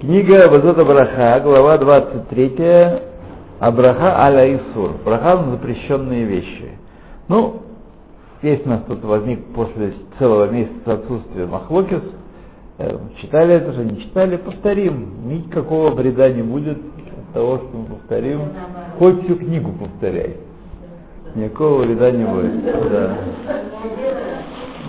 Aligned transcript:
Книга 0.00 0.50
Базота 0.50 0.84
Браха, 0.84 1.40
глава 1.40 1.78
23, 1.78 3.00
Абраха 3.60 4.24
аля 4.24 4.56
Исур. 4.56 4.94
Браха 5.04 5.36
на 5.36 5.52
запрещенные 5.52 6.24
вещи. 6.24 6.70
Ну, 7.28 7.62
здесь 8.42 8.62
у 8.64 8.68
нас 8.68 8.82
тут 8.88 9.04
возник 9.04 9.44
после 9.54 9.94
целого 10.18 10.50
месяца 10.50 10.94
отсутствия 10.94 11.46
Махлокис. 11.46 12.02
Э, 12.78 12.98
читали 13.20 13.54
это 13.54 13.72
же, 13.74 13.84
не 13.84 14.00
читали, 14.02 14.38
повторим. 14.38 15.28
Никакого 15.28 15.90
вреда 15.90 16.30
не 16.30 16.42
будет 16.42 16.78
от 16.78 17.34
того, 17.34 17.58
что 17.58 17.70
мы 17.72 17.84
повторим. 17.84 18.40
Хоть 18.98 19.22
всю 19.24 19.36
книгу 19.36 19.70
повторяй. 19.72 20.36
Никакого 21.36 21.82
вреда 21.82 22.10
не 22.10 22.24
будет. 22.24 22.64
Да. 22.90 23.18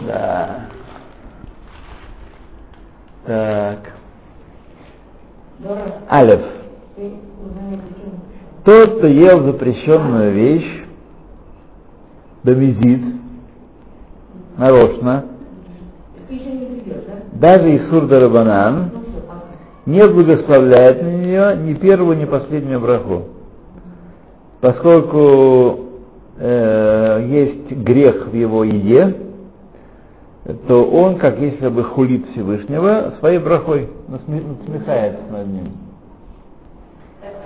Да. 0.07 0.59
Так. 3.25 3.92
Алев. 6.09 6.41
Тот, 8.63 8.97
кто 8.97 9.07
ел 9.07 9.43
запрещенную 9.43 10.31
вещь, 10.33 10.83
домизит, 12.43 13.01
нарочно, 14.57 15.25
даже 17.33 17.75
Исур 17.77 18.07
Дарабанан, 18.07 18.91
не 19.85 19.99
благословляет 20.07 21.01
на 21.01 21.07
нее 21.07 21.57
ни 21.57 21.73
первую, 21.73 22.17
ни 22.17 22.25
последнюю 22.25 22.79
браху. 22.79 23.23
Поскольку 24.61 25.79
э, 26.37 27.27
есть 27.29 27.71
грех 27.83 28.27
в 28.27 28.33
его 28.33 28.63
еде, 28.63 29.13
то 30.67 30.83
он, 30.83 31.17
как 31.19 31.39
если 31.39 31.69
бы 31.69 31.83
хулит 31.83 32.29
Всевышнего, 32.31 33.13
своей 33.19 33.39
брахой 33.39 33.89
насмехается 34.09 35.21
над 35.31 35.47
ним. 35.47 35.71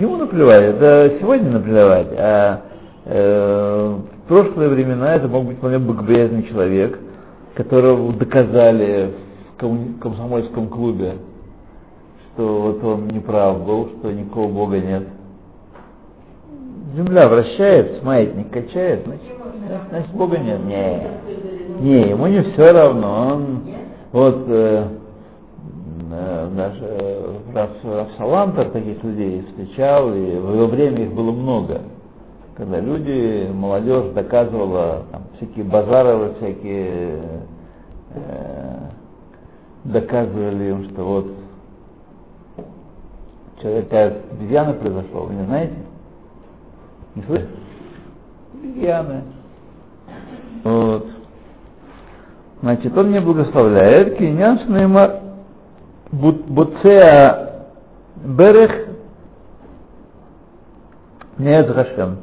Ему 0.00 0.16
наплевать, 0.16 0.78
да 0.78 1.08
сегодня 1.20 1.50
наплевать, 1.50 2.08
а 2.16 2.62
э, 3.04 3.94
в 4.24 4.28
прошлые 4.28 4.68
времена 4.68 5.14
это 5.14 5.28
мог 5.28 5.44
быть 5.44 5.58
вполне 5.58 5.78
богобоязный 5.78 6.42
человек, 6.44 6.98
которого 7.54 8.12
доказали 8.12 9.12
в 9.56 9.98
комсомольском 10.00 10.68
клубе, 10.68 11.14
что 12.32 12.60
вот 12.60 12.84
он 12.84 13.08
не 13.08 13.20
прав 13.20 13.64
был, 13.64 13.90
что 13.98 14.10
никакого 14.10 14.52
Бога 14.52 14.78
нет. 14.78 15.04
Земля 16.94 17.28
вращается, 17.28 18.04
маятник 18.04 18.50
качает, 18.50 19.04
значит, 19.04 19.32
значит 19.90 20.10
Бога 20.12 20.38
нет. 20.38 20.64
Нет. 20.64 21.10
Не, 21.80 22.10
ему 22.10 22.26
не 22.26 22.42
все 22.42 22.72
равно. 22.72 23.34
Он, 23.34 23.60
вот 24.12 24.44
э, 24.48 24.88
э, 26.10 26.48
наш 26.54 26.72
э, 26.80 27.18
Рафсалантер 27.54 28.70
таких 28.70 29.02
людей 29.04 29.44
встречал, 29.48 30.12
и 30.12 30.36
в 30.36 30.54
его 30.54 30.66
время 30.66 31.04
их 31.04 31.12
было 31.12 31.30
много. 31.30 31.82
Когда 32.56 32.80
люди, 32.80 33.48
молодежь 33.52 34.12
доказывала 34.14 35.04
там, 35.12 35.22
всякие 35.36 35.64
базаровы, 35.64 36.34
всякие 36.38 37.22
э, 38.14 38.78
доказывали 39.84 40.70
им, 40.70 40.90
что 40.90 41.04
вот 41.04 41.26
человек 43.62 43.92
от 43.92 44.32
обезьяны 44.32 44.74
произошел, 44.74 45.26
вы 45.26 45.34
не 45.34 45.44
знаете? 45.44 45.74
Не 47.14 47.22
слышите? 47.22 47.50
Обезьяны. 48.54 49.22
Вот. 50.64 51.17
Значит, 52.60 52.96
он 52.96 53.12
не 53.12 53.20
благословляет. 53.20 54.16
Киньян 54.18 54.58
Шнеймар 54.60 55.20
Буцеа 56.10 57.66
Берех 58.16 58.88
Нет 61.38 61.70
Хашем. 61.70 62.18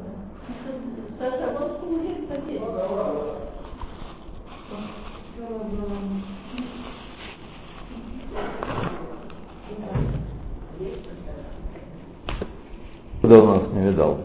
Давно 13.24 13.56
нас 13.56 13.68
не 13.74 13.88
видал. 13.90 14.20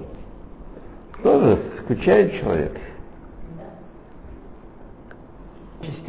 Тоже 1.22 1.59
скучает 1.84 2.41
человек. 2.41 2.77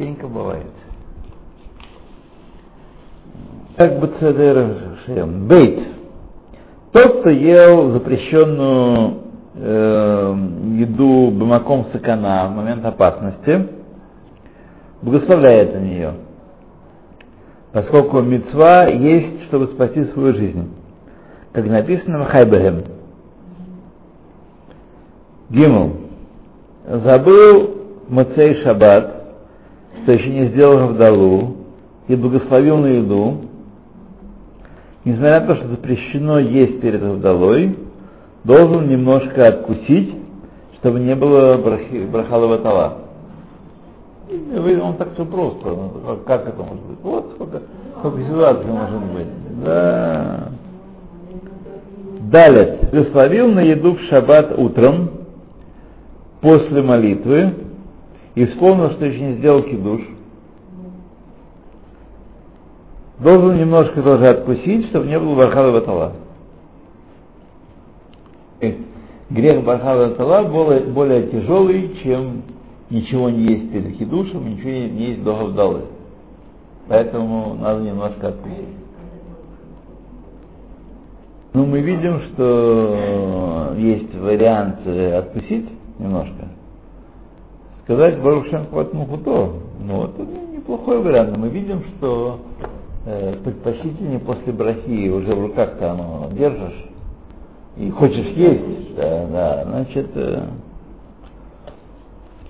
Частенько 0.02 0.26
бывает. 0.26 0.66
Как 3.76 3.98
бы 4.00 4.08
цедер 4.18 4.96
Бейт. 5.46 5.88
Тот, 6.92 7.20
кто 7.20 7.30
ел 7.30 7.92
запрещенную 7.92 9.18
э, 9.54 10.36
еду 10.74 11.30
бамаком 11.30 11.86
сакана 11.92 12.48
в 12.48 12.56
момент 12.56 12.84
опасности, 12.84 13.68
благословляет 15.00 15.74
на 15.74 15.78
нее. 15.78 16.14
Поскольку 17.72 18.20
мецва 18.20 18.86
есть, 18.88 19.44
чтобы 19.44 19.68
спасти 19.68 20.04
свою 20.06 20.34
жизнь. 20.34 20.70
Как 21.52 21.64
написано 21.64 22.24
в 22.24 22.26
Хайбехем. 22.26 22.84
Гимл. 25.48 25.92
Забыл 26.86 27.76
Мацей 28.08 28.62
Шаббат, 28.62 29.21
что 30.02 30.12
еще 30.12 30.30
не 30.30 30.48
сделал 30.48 30.78
Равдалу 30.78 31.56
и 32.08 32.16
благословил 32.16 32.78
на 32.78 32.86
еду, 32.86 33.42
несмотря 35.04 35.40
на 35.40 35.46
то, 35.46 35.56
что 35.56 35.68
запрещено 35.68 36.38
есть 36.38 36.80
перед 36.80 37.02
Равдалой, 37.02 37.76
должен 38.44 38.88
немножко 38.88 39.42
откусить, 39.42 40.14
чтобы 40.78 41.00
не 41.00 41.14
было 41.14 41.56
брахалова 41.58 42.58
тала. 42.58 42.98
Он 44.82 44.96
так 44.96 45.12
все 45.14 45.24
просто. 45.24 45.76
Как 46.26 46.48
это 46.48 46.62
может 46.62 46.82
быть? 46.84 46.98
Вот 47.02 47.32
сколько, 47.34 47.62
сколько 47.98 48.22
ситуаций 48.22 48.70
может 48.70 49.00
быть. 49.12 49.26
Да. 49.64 50.48
Далее. 52.30 52.78
Благословил 52.90 53.52
на 53.52 53.60
еду 53.60 53.94
в 53.94 54.00
шаббат 54.08 54.54
утром, 54.56 55.10
после 56.40 56.82
молитвы, 56.82 57.54
и 58.34 58.46
вспомнил, 58.46 58.90
что 58.92 59.04
еще 59.04 59.20
не 59.20 59.34
сделал 59.34 59.62
кидуш, 59.62 60.00
должен 63.18 63.58
немножко 63.58 64.02
тоже 64.02 64.28
откусить, 64.28 64.86
чтобы 64.88 65.06
не 65.06 65.18
было 65.18 65.34
бархала 65.34 65.72
батала. 65.72 66.12
Грех 69.30 69.64
бархала 69.64 70.08
батала 70.08 70.48
более, 70.48 70.80
более 70.80 71.26
тяжелый, 71.28 71.96
чем 72.02 72.42
ничего 72.90 73.28
не 73.28 73.42
есть 73.54 73.70
перед 73.70 73.96
хидушем, 73.96 74.48
ничего 74.48 74.70
не 74.70 75.06
есть 75.08 75.22
до 75.22 75.34
Гавдалы. 75.36 75.82
Поэтому 76.88 77.54
надо 77.54 77.82
немножко 77.82 78.28
откусить. 78.28 78.68
Ну, 81.54 81.66
мы 81.66 81.80
видим, 81.80 82.20
что 82.32 83.74
есть 83.76 84.14
вариант 84.14 84.86
откусить 84.86 85.68
немножко– 85.98 86.41
сказать 87.84 88.20
Барушем 88.20 88.66
Хватмухуто, 88.70 89.52
ну, 89.80 90.04
это 90.04 90.22
неплохой 90.22 91.02
вариант. 91.02 91.36
Мы 91.36 91.48
видим, 91.48 91.82
что 91.96 92.40
э, 93.06 93.36
предпочтительнее 93.42 94.20
после 94.20 94.52
брахи 94.52 95.08
уже 95.08 95.34
в 95.34 95.40
руках-то 95.40 95.92
оно 95.92 96.28
держишь 96.32 96.86
и 97.76 97.90
хочешь 97.90 98.26
есть, 98.36 98.94
да, 98.96 99.26
да, 99.26 99.64
значит, 99.64 100.10
э, 100.14 100.46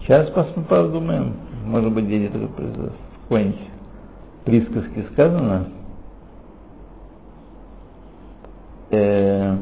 сейчас 0.00 0.28
посмотрим, 0.30 0.64
подумаем, 0.64 1.36
может 1.64 1.92
быть, 1.92 2.06
где-то 2.06 2.38
в 2.38 2.92
какой-нибудь 3.22 3.60
присказке 4.44 5.04
сказано, 5.12 5.68
э, 8.90 9.56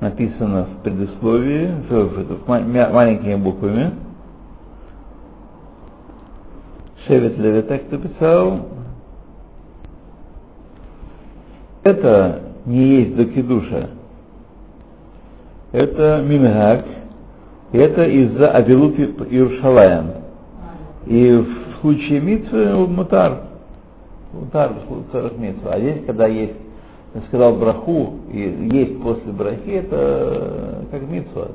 написано 0.00 0.64
в 0.66 0.82
предисловии, 0.82 1.70
маленькими 2.68 3.34
буквами. 3.36 3.92
Шевет 7.06 7.38
Леви 7.38 7.62
так 7.62 7.90
написал. 7.90 8.60
Это 11.84 12.42
не 12.64 12.84
есть 12.84 13.16
докидуша. 13.16 13.90
Это 15.72 16.22
мимгак. 16.26 16.84
Это 17.72 18.04
из-за 18.04 18.50
Авилут 18.50 18.98
Иерушалаем. 18.98 20.12
И 21.06 21.32
в 21.32 21.80
случае 21.80 22.20
митвы 22.20 22.86
мутар. 22.88 23.42
Мутар 24.32 24.72
в 24.72 24.86
случае 24.88 25.38
митвы. 25.38 25.70
А 25.70 25.78
здесь, 25.78 26.04
когда 26.06 26.26
есть 26.26 26.65
сказал 27.28 27.56
браху, 27.56 28.14
и 28.32 28.38
есть 28.72 29.00
после 29.02 29.32
брахи, 29.32 29.70
это 29.70 30.84
как 30.90 31.02
митсва. 31.02 31.48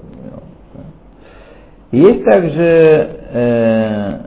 Есть 1.91 2.23
также 2.23 3.19
э, 3.33 4.19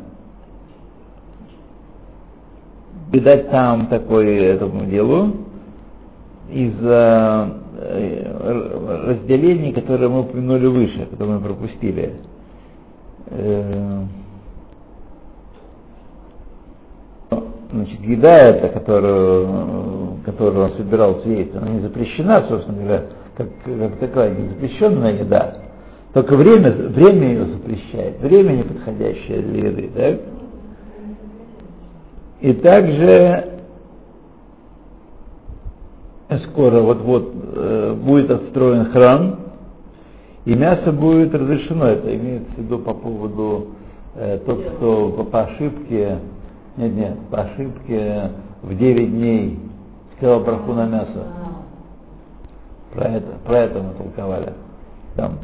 там 3.50 3.86
такое 3.86 4.54
этому 4.54 4.86
делу 4.86 5.32
из-за 6.50 7.48
э, 7.78 9.06
разделений, 9.06 9.72
которые 9.72 10.08
мы 10.08 10.20
упомянули 10.20 10.66
выше, 10.66 11.06
которые 11.06 11.38
мы 11.38 11.44
пропустили. 11.44 12.16
Э, 13.28 14.02
значит, 17.72 18.00
еда 18.00 18.36
эта, 18.38 18.68
которую, 18.68 20.03
которую 20.24 20.64
он 20.66 20.72
собирался 20.72 21.28
есть, 21.28 21.54
она 21.54 21.68
не 21.68 21.80
запрещена, 21.80 22.46
собственно 22.48 22.78
говоря, 22.78 23.04
как, 23.36 23.48
как 23.64 23.98
такая 23.98 24.34
не 24.34 24.48
запрещенная 24.48 25.20
еда. 25.20 25.54
Только 26.12 26.36
время, 26.36 26.70
время 26.70 27.28
ее 27.28 27.46
запрещает, 27.46 28.20
время 28.20 28.52
неподходящее 28.52 29.42
для 29.42 29.68
еды. 29.68 29.90
Так? 29.94 30.20
И 32.40 32.52
также 32.54 33.54
скоро 36.50 36.80
вот-вот 36.80 37.32
э, 37.54 37.94
будет 37.94 38.30
отстроен 38.30 38.86
храм, 38.92 39.40
и 40.44 40.54
мясо 40.54 40.92
будет 40.92 41.34
разрешено. 41.34 41.86
Это 41.86 42.14
имеется 42.14 42.52
в 42.56 42.58
виду 42.58 42.78
по 42.78 42.94
поводу 42.94 43.68
э, 44.14 44.38
тот, 44.44 44.62
кто 44.62 45.10
по, 45.10 45.24
по 45.24 45.42
ошибке, 45.42 46.18
нет, 46.76 46.92
нет, 46.94 47.18
по 47.30 47.42
ошибке 47.42 48.30
в 48.62 48.76
9 48.76 49.10
дней 49.10 49.58
сказал 50.16 50.40
браху 50.40 50.72
на 50.72 50.86
мясо. 50.86 51.26
Про 52.92 53.08
это, 53.08 53.26
про 53.44 53.58
это 53.58 53.80
мы 53.80 53.94
толковали. 53.94 54.52
Там. 55.16 55.38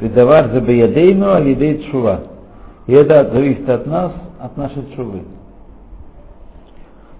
Видавар 0.00 0.50
забиядейну 0.50 1.32
алидей 1.32 1.90
чува. 1.90 2.20
И 2.86 2.92
это 2.92 3.30
зависит 3.30 3.68
от 3.68 3.86
нас, 3.86 4.12
от 4.40 4.56
нашей 4.56 4.86
чувы. 4.94 5.22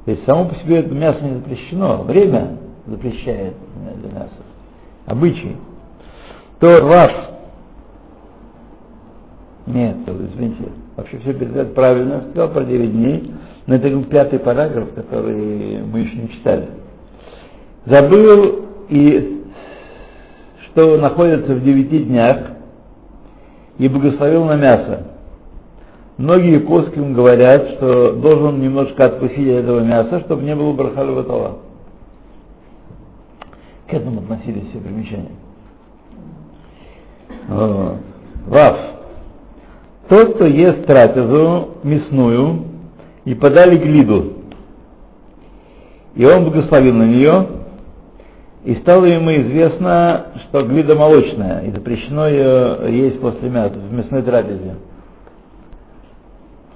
То 0.04 0.10
есть 0.10 0.24
само 0.24 0.46
по 0.46 0.54
себе 0.56 0.80
это 0.80 0.94
мясо 0.94 1.20
не 1.22 1.34
запрещено, 1.34 2.02
время 2.02 2.56
запрещает 2.86 3.54
для 4.00 4.10
мяса. 4.10 4.30
Обычай. 5.06 5.56
То 6.58 6.84
вас 6.84 7.32
нет, 9.66 9.96
извините, 10.06 10.72
вообще 10.96 11.18
все 11.18 11.34
передать 11.34 11.74
правильно, 11.74 12.24
сказал 12.30 12.48
про 12.50 12.64
9 12.64 12.92
дней, 12.92 13.32
но 13.66 13.76
это 13.76 14.02
пятый 14.04 14.38
параграф, 14.38 14.92
который 14.94 15.82
мы 15.82 16.00
еще 16.00 16.16
не 16.16 16.28
читали. 16.30 16.68
Забыл 17.86 18.66
и 18.88 19.42
что 20.66 20.96
находится 20.96 21.54
в 21.54 21.62
девяти 21.62 22.00
днях 22.00 22.52
и 23.78 23.88
благословил 23.88 24.44
на 24.44 24.56
мясо. 24.56 25.06
Многие 26.18 26.60
коским 26.60 27.14
говорят, 27.14 27.72
что 27.72 28.12
должен 28.12 28.60
немножко 28.60 29.04
откусить 29.04 29.46
этого 29.46 29.80
мяса, 29.80 30.20
чтобы 30.20 30.42
не 30.42 30.54
было 30.54 30.72
брахалева 30.72 31.24
тала. 31.24 31.58
К 33.88 33.94
этому 33.94 34.20
относились 34.20 34.68
все 34.70 34.78
примечания. 34.78 35.32
Вот. 37.48 37.96
Вав. 38.46 38.78
Тот, 40.08 40.34
кто 40.34 40.46
ест 40.46 40.86
трапезу 40.86 41.76
мясную 41.82 42.71
и 43.24 43.34
подали 43.34 43.76
глиду, 43.76 44.32
и 46.14 46.24
он 46.24 46.44
благословил 46.44 46.94
на 46.94 47.04
нее, 47.04 47.46
и 48.64 48.74
стало 48.76 49.06
ему 49.06 49.30
известно, 49.42 50.26
что 50.44 50.62
глида 50.62 50.94
молочная, 50.94 51.62
и 51.62 51.70
запрещено 51.70 52.28
ее 52.28 53.02
есть 53.02 53.20
после 53.20 53.48
мяса, 53.48 53.74
в 53.74 53.92
мясной 53.92 54.22
трапезе. 54.22 54.76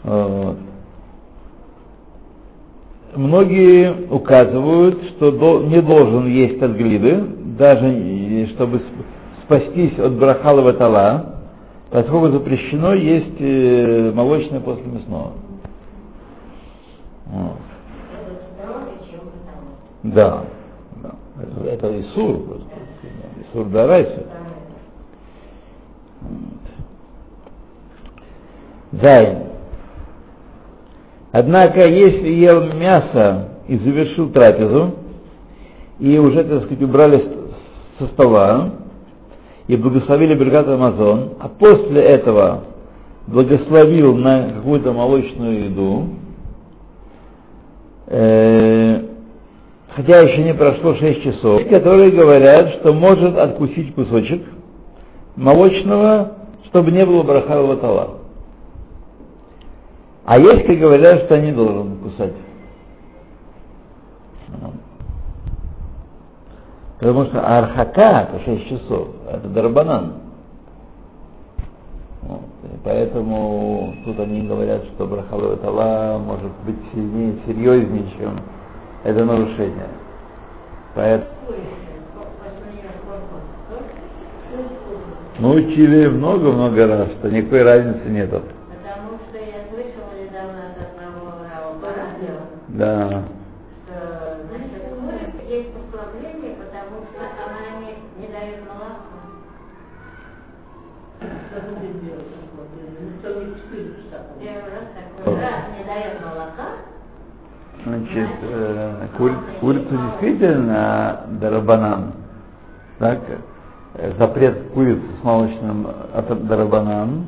Вот. 0.03 0.57
Многие 3.15 4.09
указывают, 4.11 5.03
что 5.17 5.63
не 5.63 5.81
должен 5.81 6.27
есть 6.29 6.61
от 6.63 6.73
глиды, 6.73 7.25
даже 7.59 8.47
чтобы 8.55 8.83
спастись 9.45 9.99
от 9.99 10.13
брахалова 10.15 10.73
тала, 10.75 11.37
поскольку 11.91 12.29
запрещено 12.29 12.95
есть 12.95 13.37
э, 13.39 14.13
молочное 14.15 14.61
после 14.61 14.85
мясного. 14.85 15.33
Вот. 17.27 17.57
Да. 20.03 20.45
Это, 21.39 21.69
это 21.69 22.01
Исур 22.01 22.45
просто. 22.45 22.67
Исур 23.43 23.67
Дарайса. 23.67 24.27
Зайн. 28.93 29.39
Однако, 31.33 31.89
если 31.89 32.29
ел 32.29 32.73
мясо 32.73 33.49
и 33.69 33.77
завершил 33.77 34.31
трапезу, 34.31 34.95
и 35.99 36.19
уже, 36.19 36.45
так 36.45 36.65
сказать, 36.65 36.83
убрали 36.83 37.23
со 37.99 38.07
стола, 38.09 38.71
и 39.67 39.77
благословили 39.77 40.35
бригад 40.35 40.69
Амазон, 40.69 41.33
а 41.41 41.49
после 41.49 42.03
этого 42.03 42.65
благословил 43.27 44.17
на 44.17 44.51
какую-то 44.51 44.93
молочную 44.93 45.65
еду, 45.65 46.09
э, 48.07 49.03
хотя 49.97 50.19
еще 50.19 50.45
не 50.45 50.53
прошло 50.53 50.95
6 50.95 51.23
часов, 51.23 51.63
которые 51.71 52.11
говорят, 52.11 52.75
что 52.75 52.93
может 52.93 53.37
откусить 53.37 53.95
кусочек 53.95 54.43
молочного, 55.37 56.35
чтобы 56.67 56.93
не 56.93 57.05
было 57.05 57.23
брахалого 57.23 57.79
тала. 57.79 58.19
А 60.27 60.39
есть, 60.39 60.65
кто 60.65 60.75
говорят, 60.75 61.25
что 61.25 61.39
не 61.41 61.53
должен 61.53 61.97
кусать. 61.99 62.35
Потому 66.99 67.25
что 67.27 67.41
архака, 67.41 68.29
это 68.35 68.45
6 68.45 68.69
часов, 68.69 69.09
это 69.31 69.49
дарбанан. 69.49 70.15
Вот. 72.23 72.41
Поэтому 72.85 73.95
тут 74.05 74.19
они 74.19 74.43
говорят, 74.43 74.85
что 74.95 75.07
брахалой 75.07 75.57
тала 75.59 76.19
может 76.19 76.51
быть 76.67 76.77
сильнее, 76.93 77.37
серьезнее, 77.47 78.05
чем 78.19 78.41
это 79.07 79.25
нарушение. 79.25 79.89
Поэтому... 80.95 81.31
Мы 85.39 85.51
учили 85.51 86.07
много-много 86.09 86.87
раз, 86.87 87.09
что 87.19 87.31
никакой 87.31 87.63
разницы 87.63 88.09
нету. 88.09 88.43
Потому 88.73 89.19
что 89.29 89.39
я 89.39 89.69
слышала 89.69 90.11
недавно 90.19 90.73
от 90.73 90.77
одного 90.81 91.45
радио, 91.83 92.37
Да. 92.69 93.25
что 93.85 94.39
значит, 94.49 95.35
есть 95.49 95.69
послабление, 95.75 96.57
потому 96.57 97.05
что 97.05 97.21
она 97.21 97.85
не, 97.85 98.23
не 98.27 98.33
дает 98.33 98.65
молоко. 98.67 99.17
Что 101.21 101.61
будет 101.75 102.03
делать? 102.03 102.33
Что 103.21 103.45
не 103.45 103.55
четыре 103.57 103.91
часа? 104.03 104.25
Первый 104.41 104.73
раз 104.73 104.89
такой 104.97 105.35
раз 105.39 105.65
не 105.77 105.85
дает 105.85 106.25
молока, 106.25 106.69
Значит, 107.87 108.29
э, 108.43 109.07
кури- 109.17 109.61
курица 109.61 109.89
действительно 109.91 111.21
дарабанан. 111.41 112.13
Так? 112.99 113.21
Запрет 114.19 114.73
курицы 114.75 115.05
с 115.21 115.25
молочным 115.25 115.87
от 116.13 116.47
дарабанан. 116.49 117.27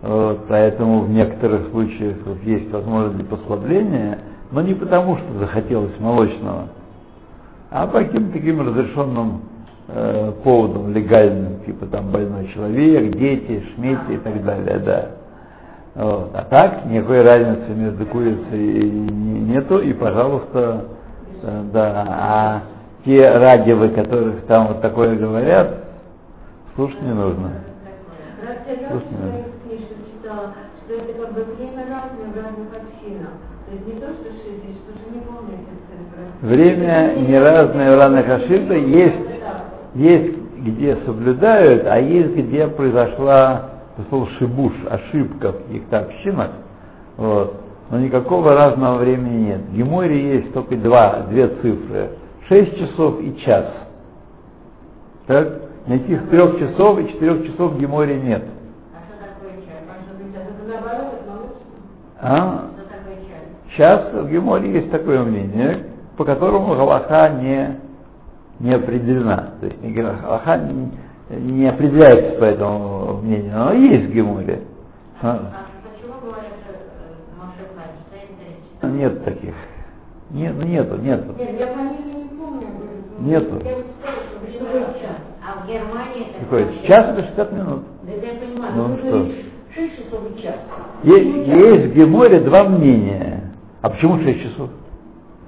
Вот, 0.00 0.46
поэтому 0.48 1.00
в 1.00 1.10
некоторых 1.10 1.68
случаях 1.70 2.16
вот, 2.24 2.42
есть 2.44 2.72
возможность 2.72 3.16
для 3.16 3.24
послабления, 3.26 4.18
но 4.50 4.62
не 4.62 4.72
потому, 4.72 5.18
что 5.18 5.38
захотелось 5.38 5.92
молочного, 6.00 6.68
а 7.70 7.86
по 7.86 7.98
каким-то 7.98 8.32
таким 8.32 8.66
разрешенным 8.66 9.42
э, 9.88 10.32
поводам 10.42 10.94
легальным, 10.94 11.60
типа 11.66 11.84
там 11.84 12.10
больной 12.10 12.48
человек, 12.54 13.14
дети, 13.14 13.62
шмети 13.74 14.14
и 14.14 14.16
так 14.16 14.42
далее, 14.42 14.78
да. 14.78 15.10
Вот. 15.94 16.30
А 16.34 16.44
так 16.44 16.86
никакой 16.86 17.22
разницы 17.22 17.70
между 17.70 18.06
курицей 18.06 18.78
и 18.78 18.90
не- 18.90 19.40
нету, 19.40 19.78
и, 19.78 19.92
пожалуйста, 19.92 20.84
э, 21.42 21.62
да, 21.72 22.06
а 22.08 22.62
те 23.04 23.24
радивы, 23.24 23.88
которых 23.88 24.42
там 24.46 24.68
вот 24.68 24.80
такое 24.80 25.16
говорят, 25.16 25.84
слушать 26.76 27.02
не 27.02 27.12
нужно. 27.12 27.50
Это 30.88 31.12
как 31.12 31.32
бы 31.32 31.44
время 31.54 31.86
не 33.86 34.00
то, 34.00 34.06
что 34.08 34.24
60, 34.24 34.74
что 34.82 34.92
же 34.98 35.14
не 35.14 35.20
помню 35.20 35.54
эти 35.54 35.74
цифры. 35.86 36.24
Время 36.42 37.14
не 37.16 37.38
разное 37.38 37.96
в 37.96 37.98
разных 38.00 38.28
ошибках, 38.28 38.78
есть, 38.78 39.16
есть 39.94 40.36
где 40.58 40.96
соблюдают, 41.06 41.86
а 41.86 41.98
есть 42.00 42.34
где 42.34 42.66
произошла 42.66 43.69
произошел 44.00 44.28
шибуш, 44.38 44.72
ошибка 44.88 45.52
в 45.52 45.62
каких-то 45.64 45.98
общинах, 46.00 46.50
вот. 47.16 47.60
но 47.90 47.98
никакого 47.98 48.52
разного 48.52 48.98
времени 48.98 49.46
нет. 49.46 49.60
В 49.60 49.74
Геморе 49.74 50.36
есть 50.36 50.52
только 50.52 50.76
два, 50.76 51.26
две 51.28 51.48
цифры, 51.48 52.10
6 52.48 52.78
часов 52.78 53.20
и 53.20 53.36
час. 53.40 53.66
Так? 55.26 55.60
Никаких 55.86 56.28
трех 56.28 56.58
часов 56.58 56.98
и 56.98 57.08
четырех 57.08 57.46
часов 57.46 57.72
в 57.72 57.80
Геморе 57.80 58.20
нет. 58.20 58.44
а 58.94 58.98
что 59.06 59.18
такое? 59.18 59.52
А 62.20 62.36
молочное. 62.36 62.66
А? 62.66 62.70
Сейчас 63.70 64.12
в 64.12 64.30
Геморе 64.30 64.72
есть 64.72 64.90
такое 64.90 65.22
мнение, 65.22 65.86
по 66.16 66.24
которому 66.24 66.74
Галаха 66.74 67.30
не, 67.40 67.78
не 68.58 68.74
определена. 68.74 69.54
То 69.60 69.66
есть 69.66 69.82
Галаха 69.82 70.58
не, 70.58 70.90
не 71.30 71.68
определяется 71.68 72.38
по 72.38 72.44
этому 72.44 72.99
мнению, 73.20 73.52
но 73.54 73.72
есть 73.72 74.06
в 74.06 74.12
Геморе. 74.12 74.62
А, 75.22 75.66
А 78.82 78.86
э? 78.86 78.90
Нет 78.90 79.24
таких. 79.24 79.54
Нет, 80.30 80.54
ну 80.56 80.64
нету, 80.66 80.96
нету. 80.96 81.34
Нет, 81.38 81.60
я 81.60 81.66
фамилии 81.68 82.22
не 82.22 82.28
помню. 82.38 82.66
Нету. 83.20 83.60
Я 83.64 83.74
вот 83.76 83.86
сказала, 84.00 84.22
что 84.24 84.46
почему 84.46 84.68
час. 85.00 85.16
А 85.44 85.62
в 85.62 85.68
Германии 85.68 86.26
это 86.30 86.44
Какой? 86.44 86.86
Час 86.86 87.00
это 87.10 87.22
60 87.22 87.52
минут. 87.52 87.82
Да 88.02 88.12
это 88.12 88.26
я 88.26 88.32
понимаю, 88.40 88.72
Ну, 88.76 88.98
что? 88.98 89.18
лишь 89.18 89.44
6 89.74 89.96
часов 89.96 90.20
и 90.36 90.42
час. 90.42 90.54
Есть, 91.02 91.48
есть 91.48 91.86
в 91.86 91.94
Геморе 91.94 92.40
два 92.40 92.64
мнения. 92.68 93.52
А 93.82 93.90
почему 93.90 94.18
6 94.18 94.42
часов? 94.42 94.70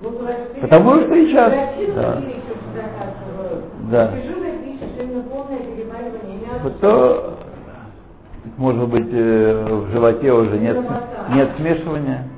Ну, 0.03 0.11
Потому 0.61 1.01
что 1.01 1.15
и 1.15 1.33
час. 1.33 1.53
Да. 1.53 2.21
или 2.21 2.41
что 2.41 2.55
заказываю? 2.75 3.63
Да. 3.91 4.09
Тяжелое 4.09 4.43
может 8.57 8.89
быть, 8.89 9.09
э, 9.13 9.65
в 9.71 9.91
животе 9.93 10.33
уже 10.33 10.59
нет, 10.59 10.77
нет 11.35 11.51
смешивания. 11.57 12.29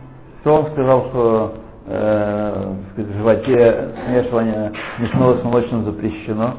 То 0.42 0.54
он 0.54 0.66
сказал, 0.73 1.08
что 1.08 1.54
э, 1.87 2.73
в 2.96 3.12
животе 3.16 3.90
смешивание 4.06 4.73
мясного 4.99 5.38
с 5.38 5.44
молочным 5.44 5.84
запрещено. 5.84 6.54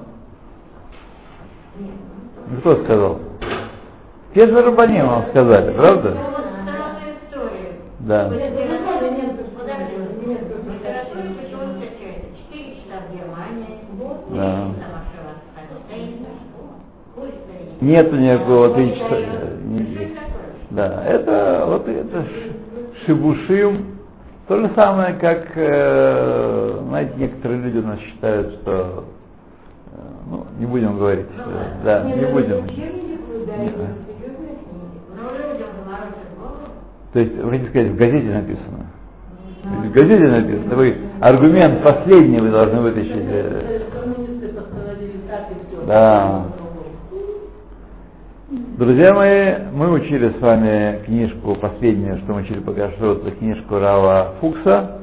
Ну, 1.78 2.60
Кто 2.60 2.84
сказал? 2.84 3.20
Те 4.34 4.48
же 4.48 4.62
рабаним 4.62 5.08
вам 5.08 5.26
сказали, 5.30 5.74
правда? 5.74 6.18
Да. 8.00 8.28
В 8.30 8.34
литературе- 8.34 8.76
Ну, 9.02 9.18
нет, 9.18 9.56
подожди, 9.58 9.96
нет, 10.28 10.42
в 10.42 10.70
литературе 10.72 11.30
почему-то 11.42 11.74
встречается 11.74 12.28
4 12.52 12.76
часа 12.76 13.02
в 13.10 13.16
Германии, 13.16 13.80
вот, 13.98 14.26
Да. 14.30 14.36
часа 14.36 14.88
Моше 14.94 15.18
Хадж, 15.56 16.06
курица 17.16 17.52
или 17.60 17.75
Нету 17.86 18.16
никакого 18.16 18.70
такое? 18.70 19.26
Да, 20.72 21.04
это 21.06 21.66
вот 21.68 21.88
это 21.88 22.26
шибушим. 23.06 23.98
То 24.48 24.60
же 24.60 24.72
самое, 24.76 25.14
как, 25.14 25.52
э, 25.56 26.80
знаете, 26.88 27.14
некоторые 27.18 27.62
люди 27.62 27.78
у 27.78 27.88
нас 27.88 28.00
считают, 28.00 28.54
что, 28.56 29.04
э, 29.92 29.98
ну, 30.30 30.46
не 30.60 30.66
будем 30.66 30.98
говорить, 30.98 31.28
да, 31.84 32.04
Нет, 32.04 32.16
не 32.18 32.22
ну, 32.24 32.32
будем. 32.32 32.66
Не. 32.66 32.92
Ну, 35.16 35.30
голову. 36.40 36.58
То 37.14 37.20
есть, 37.20 37.36
вы 37.38 37.50
хотите 37.52 37.70
сказать, 37.70 37.92
в 37.92 37.98
газете 37.98 38.28
написано. 38.28 38.86
В 39.64 39.92
газете 39.92 40.28
написано. 40.28 40.76
Вы 40.76 40.98
аргумент 41.22 41.84
последний 41.84 42.40
вы 42.40 42.50
должны 42.50 42.82
вытащить. 42.82 43.14
э. 43.16 43.80
Да. 45.88 46.46
Друзья 48.78 49.14
мои, 49.14 49.54
мы 49.72 49.90
учили 49.90 50.34
с 50.38 50.42
вами 50.42 51.00
книжку, 51.06 51.56
последнюю, 51.56 52.18
что 52.18 52.34
мы 52.34 52.42
учили 52.42 52.60
по 52.60 52.74
Кашруту, 52.74 53.32
книжку 53.32 53.80
Рава 53.80 54.34
Фукса. 54.42 55.00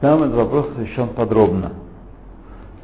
Там 0.00 0.22
этот 0.22 0.36
вопрос 0.36 0.70
освещен 0.72 1.08
подробно. 1.08 1.72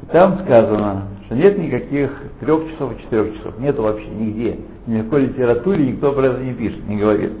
И 0.03 0.05
там 0.11 0.41
сказано, 0.43 1.07
что 1.25 1.33
нет 1.33 1.57
никаких 1.57 2.11
трех 2.39 2.69
часов 2.69 2.93
и 2.93 3.01
четырех 3.01 3.35
часов. 3.37 3.57
Нету 3.57 3.81
вообще 3.81 4.05
нигде. 4.05 4.59
Ни 4.85 5.01
в 5.01 5.05
какой 5.05 5.21
литературе 5.21 5.87
никто 5.87 6.11
про 6.11 6.27
это 6.27 6.39
не 6.39 6.53
пишет, 6.53 6.87
не 6.87 6.97
говорит. 6.97 7.31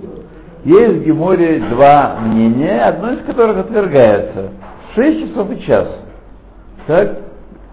Есть 0.63 1.01
в 1.01 1.03
Геморе 1.05 1.59
два 1.69 2.17
мнения, 2.21 2.81
одно 2.81 3.11
из 3.11 3.23
которых 3.27 3.57
отвергается. 3.57 4.53
Шесть 4.95 5.29
часов 5.29 5.51
и 5.51 5.61
час. 5.61 5.87
Так? 6.87 7.19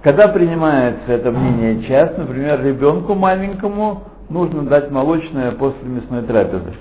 Когда 0.02 0.28
принимается 0.28 1.12
это 1.12 1.30
мнение 1.30 1.82
час, 1.84 2.14
например, 2.18 2.62
ребенку 2.62 3.14
маленькому 3.14 4.02
нужно 4.32 4.62
дать 4.62 4.90
молочное 4.90 5.52
после 5.52 5.88
мясной 5.88 6.22
трапезы. 6.22 6.72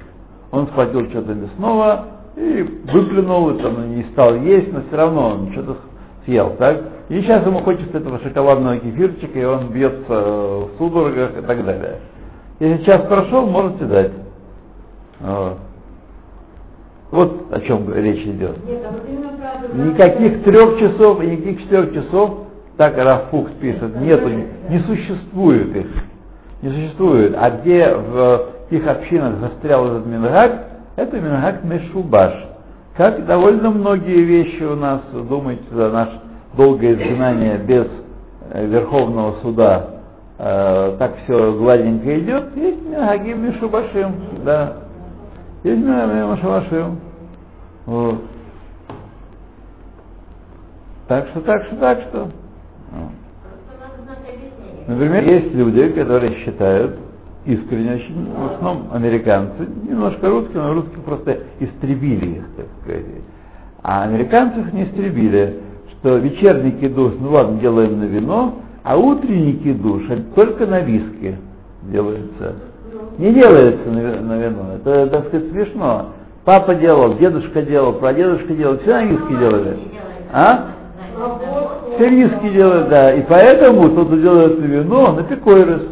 Он 0.52 0.68
схватил 0.68 1.10
что-то 1.10 1.34
мясного 1.34 2.06
и 2.36 2.64
выплюнул, 2.92 3.52
и 3.52 3.62
там, 3.62 3.96
не 3.96 4.04
стал 4.12 4.36
есть, 4.36 4.72
но 4.74 4.82
все 4.88 4.96
равно 4.96 5.30
он 5.30 5.52
что-то 5.52 5.78
съел, 6.26 6.56
так? 6.58 6.82
И 7.10 7.22
сейчас 7.22 7.46
ему 7.46 7.60
хочется 7.60 7.98
этого 7.98 8.20
шоколадного 8.20 8.78
кефирчика, 8.78 9.40
и 9.40 9.44
он 9.44 9.68
бьется 9.68 10.08
в 10.08 10.70
судорогах 10.78 11.38
и 11.38 11.42
так 11.42 11.66
далее. 11.66 12.00
Если 12.60 12.84
час 12.84 13.06
прошел, 13.08 13.48
можете 13.48 13.86
дать. 13.86 14.12
Вот. 15.20 15.58
Вот 17.12 17.48
о 17.52 17.60
чем 17.62 17.94
речь 17.94 18.26
идет. 18.26 18.66
Нет, 18.66 18.82
а 18.86 18.92
вот. 18.92 19.76
Никаких 19.76 20.44
трех 20.44 20.80
часов 20.80 21.22
и 21.22 21.28
никаких 21.28 21.64
четырех 21.64 21.94
часов, 21.94 22.48
так 22.78 22.98
Рафукс 22.98 23.52
пишет, 23.60 24.00
нету, 24.00 24.30
не 24.70 24.80
существует 24.80 25.76
их. 25.76 25.88
Не 26.62 26.70
существует. 26.70 27.36
А 27.38 27.50
где 27.50 27.94
в 27.94 28.46
тех 28.70 28.88
общинах 28.88 29.40
застрял 29.40 29.88
этот 29.88 30.06
Мингак, 30.06 30.68
это 30.96 31.20
Мингак 31.20 31.64
Мешубаш. 31.64 32.34
Как 32.96 33.26
довольно 33.26 33.72
многие 33.72 34.22
вещи 34.22 34.64
у 34.64 34.76
нас, 34.76 35.02
думаете, 35.12 35.64
за 35.72 35.90
наше 35.90 36.20
долгое 36.56 36.94
изгнание 36.94 37.58
без 37.58 37.88
э, 38.52 38.66
Верховного 38.66 39.40
суда, 39.42 39.88
э, 40.38 40.96
так 41.00 41.16
все 41.24 41.54
гладенько 41.54 42.20
идет, 42.20 42.56
есть 42.56 42.82
Мингаги 42.84 43.32
Мешубашим, 43.32 44.14
да. 44.44 44.74
Есть 45.64 45.82
Мингаги 45.82 46.32
Мешубашим. 46.32 47.00
Вот. 47.86 48.22
Так 51.08 51.28
что, 51.30 51.42
так 51.42 51.64
что, 51.66 51.76
так 51.78 52.02
что. 52.10 52.20
Вот. 52.20 53.12
Просто 53.42 53.80
надо 53.80 54.04
знать 54.04 54.20
объяснение. 54.20 54.81
Например, 54.92 55.24
есть 55.24 55.56
люди, 55.56 55.88
которые 55.90 56.36
считают, 56.44 56.98
искренне 57.46 57.94
очень, 57.94 58.28
в 58.30 58.54
основном 58.54 58.88
американцы, 58.92 59.66
немножко 59.88 60.30
русские, 60.30 60.62
но 60.62 60.74
русские 60.74 61.02
просто 61.06 61.38
истребили 61.62 62.40
их, 62.40 62.44
так 62.58 62.66
сказать. 62.82 63.06
А 63.84 64.04
американцы 64.04 64.60
их 64.60 64.74
не 64.74 64.84
истребили, 64.84 65.60
что 65.92 66.18
вечерний 66.18 66.72
кидуш, 66.72 67.14
ну 67.22 67.32
ладно, 67.32 67.58
делаем 67.60 68.00
на 68.00 68.04
вино, 68.04 68.56
а 68.84 68.98
утренний 68.98 69.54
кидуш 69.54 70.04
только 70.36 70.68
на 70.68 70.82
виске 70.82 71.38
делается. 71.84 72.56
Не 73.18 73.34
делается 73.34 73.90
на, 73.90 74.22
на 74.22 74.38
вино, 74.40 74.66
это, 74.76 75.08
так 75.08 75.28
сказать, 75.28 75.52
смешно. 75.52 76.08
Папа 76.44 76.76
делал, 76.76 77.18
дедушка 77.18 77.62
делал, 77.62 77.94
прадедушка 77.94 78.54
делал, 78.54 78.78
все 78.80 78.92
на 78.92 79.06
виске 79.06 79.38
делали. 79.38 79.78
А? 80.34 80.72
Все 82.02 82.10
виски 82.10 82.50
делают, 82.50 82.90
да. 82.90 83.14
И 83.14 83.22
поэтому 83.22 83.90
тот, 83.90 84.08
кто 84.08 84.18
делает 84.18 84.60
на 84.60 84.66
вино, 84.66 85.04
он 85.10 85.22
эпикойрос. 85.22 85.84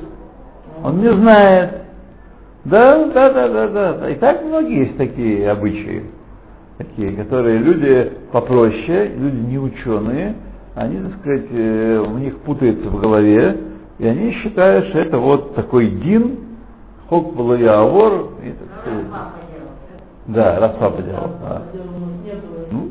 Он 0.83 0.97
не 0.97 1.13
знает. 1.13 1.81
Да, 2.65 3.05
да, 3.13 3.29
да, 3.31 3.47
да, 3.47 3.67
да. 3.93 4.09
И 4.09 4.15
так 4.15 4.43
многие 4.43 4.85
есть 4.85 4.97
такие 4.97 5.47
обычаи. 5.51 6.05
Такие, 6.79 7.11
которые 7.11 7.59
люди 7.59 8.11
попроще, 8.31 9.11
люди 9.17 9.35
не 9.35 9.59
ученые, 9.59 10.33
они, 10.73 10.99
так 10.99 11.19
сказать, 11.19 11.45
э, 11.51 11.99
у 11.99 12.17
них 12.17 12.37
путается 12.39 12.89
в 12.89 12.99
голове, 12.99 13.57
и 13.99 14.07
они 14.07 14.31
считают, 14.31 14.87
что 14.87 14.99
это 14.99 15.17
вот 15.19 15.53
такой 15.53 15.89
дин, 15.91 16.39
хок 17.07 17.35
авор, 17.37 18.31
и, 18.43 18.49
так 18.49 18.81
сказать, 18.81 19.05
Папа 19.11 19.33
делал. 19.51 19.71
да, 20.27 20.59
раз 20.59 20.71
папа 20.79 21.01
делал. 21.03 21.29
да. 21.43 21.61
Ну, 22.71 22.89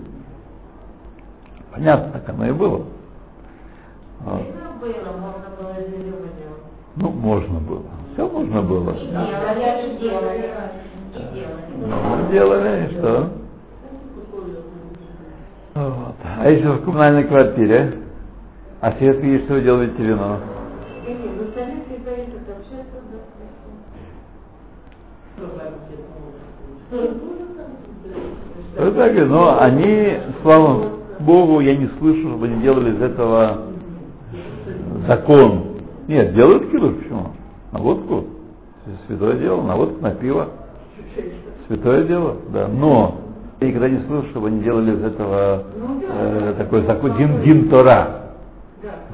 понятно, 1.72 2.12
так 2.12 2.28
оно 2.28 2.46
и 2.46 2.52
было. 2.52 2.84
Вот. 4.24 4.42
Ну, 6.96 7.10
можно 7.10 7.60
было. 7.60 7.78
Ну. 7.78 7.84
Все 8.14 8.28
можно 8.28 8.62
было. 8.62 8.90
И 8.90 9.06
делали, 9.06 9.94
и 9.94 9.98
делали. 9.98 10.50
Ну, 11.86 12.32
делали, 12.32 12.86
и 12.86 12.88
что? 12.98 13.30
Вот. 15.74 16.14
А 16.24 16.50
если 16.50 16.66
в 16.66 16.84
коммунальной 16.84 17.24
квартире, 17.24 17.92
а 18.80 18.92
свет 18.92 19.18
видишь, 19.20 19.44
что 19.44 19.60
делаете 19.60 20.02
вино? 20.02 20.38
Ну. 20.38 20.40
Вот 28.76 28.96
так, 28.96 29.14
и, 29.14 29.20
но 29.20 29.60
они, 29.60 30.18
слава 30.42 30.90
Богу, 31.20 31.60
я 31.60 31.76
не 31.76 31.86
слышу, 31.98 32.28
чтобы 32.28 32.46
они 32.46 32.62
делали 32.62 32.94
из 32.94 33.02
этого 33.02 33.67
закон. 35.08 35.64
Нет, 36.06 36.34
делают 36.34 36.70
кидуш, 36.70 36.94
почему? 36.96 37.32
На 37.72 37.78
водку. 37.80 38.24
Святое 39.06 39.38
дело, 39.38 39.62
на 39.62 39.76
водку, 39.76 40.00
на 40.00 40.10
пиво. 40.12 40.48
Святое 41.66 42.04
дело, 42.04 42.36
да. 42.50 42.68
Но 42.68 43.16
я 43.60 43.68
никогда 43.68 43.88
не 43.88 44.00
слышал, 44.06 44.28
чтобы 44.30 44.48
они 44.48 44.60
делали 44.60 44.94
из 44.94 45.02
этого 45.02 45.64
э, 45.74 46.54
такой 46.56 46.82
закон, 46.86 47.16
дин, 47.16 47.42
дин 47.42 47.68
Тора. 47.68 48.34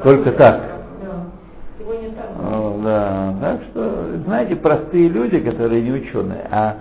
Только 0.03 0.33
так. 0.33 0.63
Да. 1.03 2.49
О, 2.49 2.81
да. 2.85 3.35
Так 3.41 3.63
что, 3.71 4.17
знаете, 4.27 4.57
простые 4.57 5.09
люди, 5.09 5.41
которые 5.41 5.83
не 5.83 5.93
ученые, 5.93 6.47
а 6.51 6.77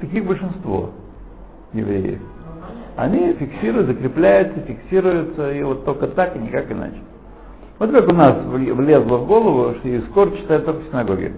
таких 0.00 0.24
большинство 0.24 0.90
евреев. 1.72 2.20
Они 2.96 3.32
фиксируют, 3.34 3.88
закрепляются, 3.88 4.60
фиксируются, 4.60 5.52
и 5.52 5.62
вот 5.62 5.84
только 5.84 6.06
так 6.08 6.36
и 6.36 6.38
никак 6.38 6.70
иначе. 6.70 7.00
Вот 7.80 7.90
как 7.92 8.08
у 8.08 8.12
нас 8.12 8.36
вл- 8.44 8.74
влезло 8.74 9.16
в 9.16 9.26
голову, 9.26 9.74
что 9.76 9.88
Искор 9.88 10.30
читает 10.32 10.66
только 10.66 10.80
в 10.80 10.90
синагоге. 10.90 11.32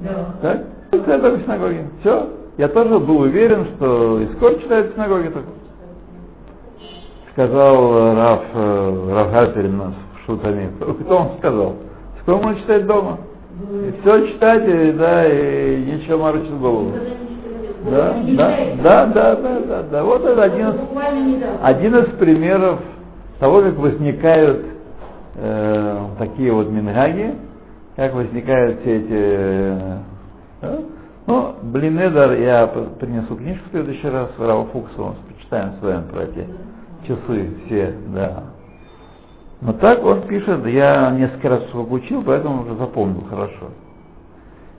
Да. 0.00 0.26
Так? 0.40 0.64
Читает 0.92 1.20
только 1.20 1.36
в 1.38 1.42
синагоге. 1.42 1.86
Все. 2.00 2.28
Я 2.58 2.68
тоже 2.68 3.00
был 3.00 3.22
уверен, 3.22 3.66
что 3.74 4.20
Искор 4.20 4.54
читает 4.60 4.92
в 4.92 4.94
синагоге 4.94 5.30
только. 5.30 5.48
Сказал 7.32 7.92
э, 7.92 8.14
Раф, 8.14 8.42
э, 8.54 9.12
Раф 9.14 9.32
Гаперин 9.32 9.76
нас 9.76 9.94
шутами. 10.26 10.70
Кто 10.78 11.16
он 11.16 11.28
сказал? 11.38 11.74
Сколько 12.22 12.46
он 12.46 12.56
читает 12.58 12.86
дома? 12.86 13.18
И 13.72 13.94
все 14.00 14.28
читать, 14.28 14.62
и, 14.68 14.92
да, 14.92 15.26
и 15.26 15.82
ничего 15.82 16.18
морочить 16.18 16.52
голову. 16.52 16.92
Да, 17.90 18.16
да, 18.28 18.56
да, 18.80 19.06
да, 19.06 19.36
да, 19.36 19.60
да, 19.66 19.82
да. 19.90 20.04
Вот 20.04 20.24
это 20.24 20.40
один 20.44 20.68
из 20.68 20.76
один 21.62 21.96
из 21.96 22.08
примеров 22.16 22.78
того, 23.40 23.62
как 23.62 23.76
возникают 23.76 24.75
э, 25.36 26.06
такие 26.18 26.52
вот 26.52 26.68
мингаги, 26.70 27.34
как 27.96 28.14
возникают 28.14 28.80
все 28.80 28.96
эти... 28.96 29.08
э, 29.10 29.98
да? 30.62 30.78
Ну, 31.26 31.54
блин, 31.62 31.98
Эдар, 31.98 32.34
я 32.34 32.66
принесу 32.66 33.34
книжку 33.36 33.64
в 33.68 33.70
следующий 33.72 34.08
раз, 34.08 34.30
Рава 34.38 34.64
Фуксу, 34.66 35.16
почитаем 35.28 35.72
с 35.80 35.82
вами 35.82 36.04
про 36.08 36.22
эти 36.22 36.46
часы 37.06 37.50
все, 37.66 37.94
да. 38.14 38.44
Но 39.60 39.72
так 39.72 40.04
он 40.04 40.22
пишет, 40.22 40.64
я 40.66 41.10
несколько 41.10 41.48
раз 41.48 41.62
его 41.72 41.86
учил, 41.90 42.22
поэтому 42.22 42.62
уже 42.62 42.76
запомнил 42.76 43.24
хорошо. 43.28 43.70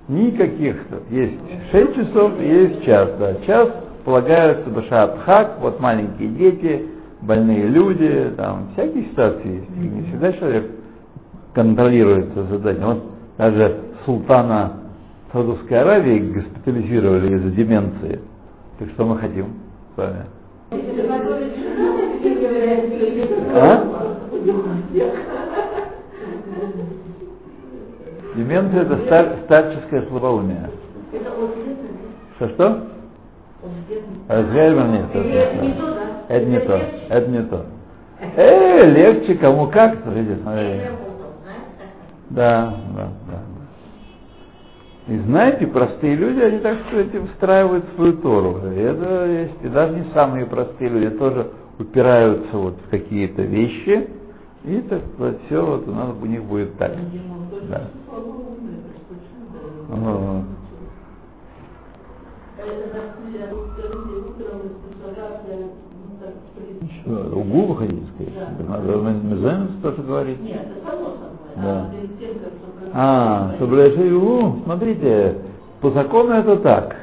Никаких. 0.08 0.78
Есть 1.10 1.34
6 1.72 1.96
часов, 1.96 2.40
есть 2.40 2.86
час, 2.86 3.10
да. 3.20 3.36
Час 3.46 3.70
полагается 4.06 4.70
Башат 4.70 5.20
Хак, 5.26 5.58
вот 5.60 5.82
маленькие 5.82 6.30
дети, 6.30 6.86
больные 7.22 7.68
люди, 7.68 8.34
там 8.38 8.70
всякие 8.74 9.06
ситуации 9.06 9.56
есть. 9.56 9.70
Не 9.78 10.04
всегда 10.04 10.34
человек 10.34 10.72
контролирует 11.54 12.32
это 12.32 12.44
задание. 12.44 12.86
Вот 12.86 13.04
даже 13.38 13.78
султана 14.06 14.74
Саудовской 15.32 15.80
Аравии 15.80 16.20
госпитализировали 16.20 17.36
из-за 17.36 17.50
деменции. 17.50 18.22
Так 18.80 18.90
что 18.90 19.06
мы 19.06 19.18
хотим 19.18 19.48
с 19.96 19.98
вами? 19.98 20.26
А? 23.54 23.84
Деменция 28.36 28.82
это 28.84 28.98
стар- 29.06 29.36
старческое 29.46 30.06
слабоумие. 30.10 30.70
Это. 31.12 31.26
Что 32.36 32.50
что? 32.50 32.88
Альцгеймер 34.28 34.88
нет. 34.88 35.06
это 35.14 35.97
Это 36.28 36.46
не 36.46 36.60
то? 36.60 36.82
Это 37.10 37.30
не 37.30 37.44
то. 37.44 37.66
Э, 38.36 38.86
легче 38.86 39.36
кому 39.36 39.68
как, 39.68 40.04
знаешь, 40.04 40.82
как? 40.90 40.92
Да, 42.30 42.78
да, 42.96 43.08
да. 43.30 45.14
И 45.14 45.18
знаете, 45.20 45.68
простые 45.68 46.16
люди, 46.16 46.42
они, 46.42 46.60
так 46.60 46.80
сказать, 46.88 47.08
встраивают 47.32 47.86
свою 47.96 48.14
Тору. 48.18 48.60
И 48.74 48.80
это 48.80 49.26
есть, 49.26 49.64
и 49.64 49.68
даже 49.70 49.94
не 49.96 50.04
самые 50.14 50.46
простые 50.46 50.90
люди 50.90 51.12
тоже 51.12 51.48
упираются 51.80 52.58
вот 52.58 52.76
в 52.86 52.90
какие-то 52.90 53.44
вещи, 53.44 54.10
и 54.66 54.82
так 54.82 55.02
сказать, 55.14 55.38
все 55.46 55.66
вот 55.66 55.88
у 55.88 55.92
нас 55.92 56.10
у 56.22 56.26
них 56.26 56.44
будет 56.44 56.78
так. 56.78 56.92
Да. 57.70 57.84
Вот. 59.88 60.57
Что, 67.58 67.66
угу 67.66 67.66
вы 67.66 67.76
хотите 67.78 68.02
сказать? 68.14 68.70
Надо 68.70 68.92
Мезенс 69.24 69.72
тоже 69.82 70.04
говорить? 70.04 70.42
Нет, 70.44 70.62
это 70.78 70.92
само. 70.92 71.14
Да. 71.56 71.86
А 72.94 73.52
ну, 73.60 74.60
смотрите, 74.64 75.36
по 75.82 75.90
закону 75.90 76.34
это 76.34 76.58
так. 76.58 76.96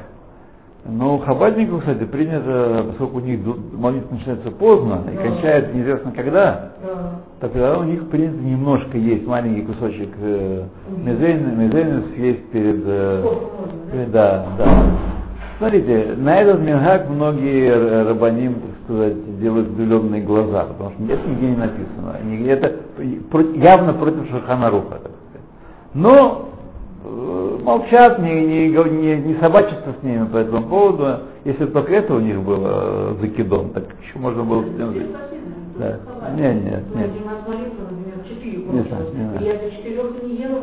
Но 0.86 1.16
у 1.16 1.18
хабадников, 1.18 1.80
кстати, 1.80 2.04
принято, 2.04 2.84
поскольку 2.88 3.16
у 3.16 3.20
них 3.20 3.40
молитва 3.72 4.14
начинается 4.14 4.50
поздно 4.52 5.00
и 5.12 5.16
кончается 5.16 5.72
неизвестно 5.72 6.12
когда, 6.12 6.70
Да. 6.82 7.10
так 7.40 7.52
тогда 7.52 7.78
у 7.78 7.84
них 7.84 8.08
принято 8.10 8.36
немножко 8.36 8.96
есть 8.96 9.26
маленький 9.26 9.62
кусочек 9.62 10.10
э, 10.20 10.64
мезейна, 10.88 11.48
мезейна 11.48 12.02
съесть 12.14 12.44
перед... 12.50 12.82
э, 12.86 13.22
да? 13.24 13.92
перед- 13.92 14.10
да, 14.12 14.46
да. 14.58 14.86
Смотрите, 15.58 16.14
на 16.18 16.36
этот 16.36 16.60
мингак 16.60 17.08
многие 17.08 18.04
рабаним, 18.06 18.56
сказать, 18.84 19.40
делают 19.40 19.68
удивленные 19.70 20.22
глаза, 20.22 20.64
потому 20.64 20.90
что 20.92 21.12
это 21.12 21.28
нигде 21.28 21.46
не 21.48 21.56
написано. 21.56 22.16
Это 22.48 22.72
явно 23.70 23.94
против 23.94 24.28
Шаханаруха, 24.30 24.90
так 25.02 25.12
сказать. 25.12 25.46
Но 25.94 26.48
э, 27.04 27.58
молчат, 27.62 28.18
не, 28.20 28.44
не, 28.44 28.68
не, 28.68 29.16
не 29.16 29.34
собачатся 29.40 29.94
с 30.00 30.02
ними 30.02 30.26
по 30.26 30.36
этому 30.38 30.66
поводу. 30.66 31.20
Если 31.44 31.66
только 31.66 31.92
это 31.94 32.14
у 32.14 32.20
них 32.20 32.40
было 32.42 32.68
э, 32.72 33.14
закидон, 33.20 33.70
так 33.70 33.84
еще 34.02 34.18
можно 34.18 34.42
было 34.44 34.62
с 34.62 34.66
ним 34.68 34.92
жить. 34.92 35.10
Да. 35.78 35.98
Нет, 36.36 36.62
нет, 36.64 36.94
нет. 36.94 37.10
Не 37.14 38.80
знаю, 38.82 39.04
не 39.14 39.24
знаю. 39.24 39.40
И 39.40 39.44
я 39.44 39.54
до 39.54 39.70
четырех 39.70 40.22
не 40.22 40.36
ела. 40.36 40.60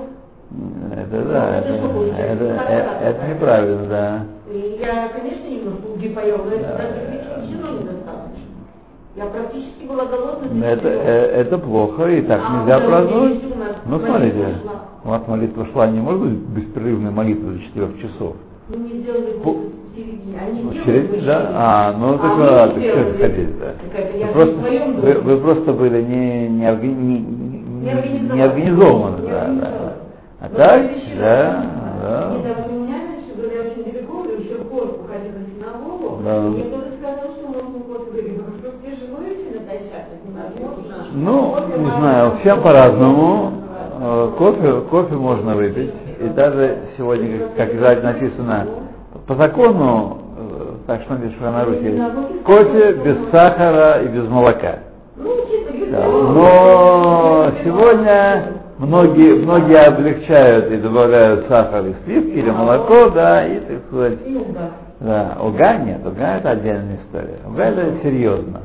Это 0.91 1.23
да, 1.31 1.57
это, 1.59 1.73
это, 1.73 2.43
это- 2.43 2.99
это 3.03 3.27
неправильно, 3.33 3.85
да. 3.87 4.25
Я, 4.53 5.07
конечно, 5.09 5.47
немножко 5.47 5.85
уги 5.95 6.09
поела, 6.09 6.43
но 6.43 6.51
это 6.51 6.63
Да. 6.63 6.75
практически 6.75 7.47
все 7.47 7.61
равно 7.61 7.79
недостаточно. 7.79 8.47
Я 9.21 9.27
практически 9.27 9.85
была 9.87 10.05
голодна. 10.05 10.63
Это, 10.65 10.87
э, 10.87 11.41
это 11.41 11.57
плохо, 11.59 12.07
и 12.09 12.21
так 12.23 12.41
А 12.43 12.57
нельзя 12.59 12.79
нас 12.79 12.87
праздновать. 12.89 13.43
нас 13.57 13.75
Ну, 13.85 13.91
молитва 13.99 14.07
смотрите, 14.07 14.55
шла. 14.63 14.71
у 15.05 15.09
вас 15.09 15.27
молитва 15.27 15.67
шла, 15.71 15.87
не 15.87 15.99
может 15.99 16.21
быть 16.21 16.31
беспрерывной 16.63 17.11
молитвы 17.11 17.53
до 17.53 17.59
четырех 17.59 18.01
часов. 18.01 18.35
Мы 18.69 18.77
не 18.77 19.01
сделали 19.01 19.33
По-. 19.43 19.49
Они 19.51 20.61
делают 20.61 20.85
середине, 20.85 21.21
в 21.21 21.25
да? 21.25 21.49
А, 21.53 21.93
ну 21.97 22.13
так 22.17 22.23
А 22.23 22.35
ладно, 22.35 22.57
так 22.59 22.77
сделали. 22.79 23.13
что 23.13 23.21
хотите, 23.21 23.53
да. 23.59 23.73
Вы 24.25 24.31
просто, 24.33 24.55
вы, 25.01 25.13
вы 25.21 25.37
просто 25.41 25.73
были 25.73 26.01
не, 26.01 26.47
не, 26.47 26.65
не, 26.71 27.19
не- 27.19 28.29
Не 28.33 28.41
организованы. 28.41 29.17
да, 29.27 29.47
да. 29.49 29.93
А 30.39 30.49
Но 30.49 30.57
так, 30.57 30.79
следующий 30.79 31.15
да, 31.19 31.25
раз, 31.43 31.65
да. 32.01 32.33
Недавно 32.39 32.75
у 32.75 32.79
меня, 32.81 32.95
значит, 33.05 33.35
были 33.35 33.59
очень 33.59 33.83
далеко, 33.91 34.25
и 34.25 34.43
еще 34.43 34.55
в 34.55 34.67
Корпу 34.69 35.05
ходили 35.07 35.33
на 35.37 35.45
синагогу. 35.53 36.21
Да. 36.23 36.37
И 36.37 36.49
Мне 36.49 36.63
кто-то 36.63 36.87
сказал, 36.97 37.35
что 37.35 37.47
можно 37.47 37.79
кофе 37.85 38.11
говорить, 38.11 38.37
ну 38.37 38.43
что 38.57 38.71
где 38.81 38.95
же 38.95 39.05
вы 39.13 39.21
натощак, 39.53 40.05
это 40.07 40.23
невозможно. 40.25 40.95
Ну, 41.21 41.55
не 41.77 41.91
знаю, 41.99 42.39
всем 42.39 42.61
по-разному. 42.63 43.51
Э, 43.99 44.31
Кофе, 44.39 44.81
кофе 44.89 45.13
можно 45.13 45.53
выпить. 45.55 45.93
И 46.19 46.27
даже 46.29 46.77
сегодня, 46.97 47.47
как, 47.55 47.71
написано, 48.03 48.65
по 49.27 49.35
закону, 49.35 50.17
э, 50.35 50.73
так 50.87 51.01
что 51.03 51.13
написано 51.13 51.51
на 51.51 51.65
Руси, 51.65 52.01
кофе 52.43 52.93
без 52.93 53.17
сахара 53.31 54.01
и 54.01 54.07
без 54.07 54.27
молока. 54.27 54.79
Но 55.91 57.51
сегодня 57.63 58.53
многие, 58.79 59.43
многие 59.43 59.77
облегчают 59.77 60.71
и 60.71 60.77
добавляют 60.77 61.47
сахар 61.47 61.85
и 61.85 61.93
сливки 62.03 62.39
или 62.39 62.49
молоко, 62.49 63.09
да, 63.11 63.45
и, 63.45 63.59
так 63.59 63.77
сказать, 63.87 64.17
да, 64.99 65.37
уга 65.39 65.75
нет, 65.77 65.99
уга 66.03 66.37
это 66.37 66.49
отдельная 66.49 66.97
история. 67.05 67.37
Уга 67.47 67.65
это 67.65 68.01
серьезно. 68.01 68.61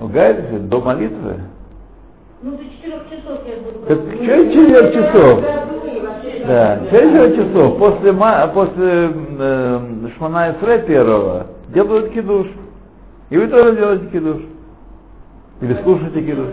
Уга 0.00 0.20
это 0.20 0.58
до 0.58 0.80
молитвы. 0.80 1.34
Ну, 2.42 2.52
до 2.52 2.64
четырех 2.64 3.02
часов 3.10 3.40
я 3.46 3.56
буду. 3.62 3.86
Так 3.86 3.98
чё 4.18 4.52
четырех 4.52 4.92
часов? 4.92 5.40
Да, 6.46 6.80
через 6.90 7.36
часов 7.36 7.78
после, 7.78 8.12
после 8.54 9.10
э, 9.38 9.80
Шмана 10.16 10.52
Исре 10.52 10.82
первого 10.86 11.46
делают 11.74 12.10
кидуш. 12.12 12.46
И 13.30 13.36
вы 13.36 13.48
тоже 13.48 13.76
делаете 13.76 14.06
кидуш. 14.12 14.42
Или 15.60 15.76
слушайте 15.82 16.22
кидуш. 16.22 16.48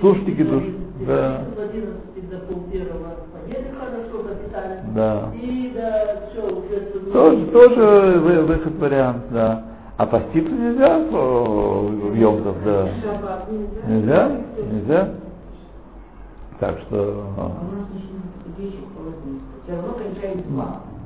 Слушайте 0.00 0.32
кидуш. 0.32 0.62
Да, 1.06 1.40
В 1.56 1.60
11 1.60 2.30
до 2.30 2.36
пол 2.46 2.62
первого 2.70 3.14
поели 3.32 3.70
хорошо, 3.78 4.28
капитально. 4.28 4.84
да. 4.94 5.30
Тоже, 7.12 7.46
тоже 7.46 8.18
вы- 8.20 8.42
выход 8.42 8.74
вариант, 8.78 9.22
да. 9.30 9.64
А 9.98 10.06
поститься 10.06 10.52
нельзя 10.52 10.96
о, 11.12 11.86
в 11.86 12.14
Йомтов, 12.14 12.56
да. 12.64 12.88
Нельзя. 13.86 14.40
Нельзя? 14.70 15.14
Так 16.58 16.78
что, 16.80 17.24
А 17.36 17.50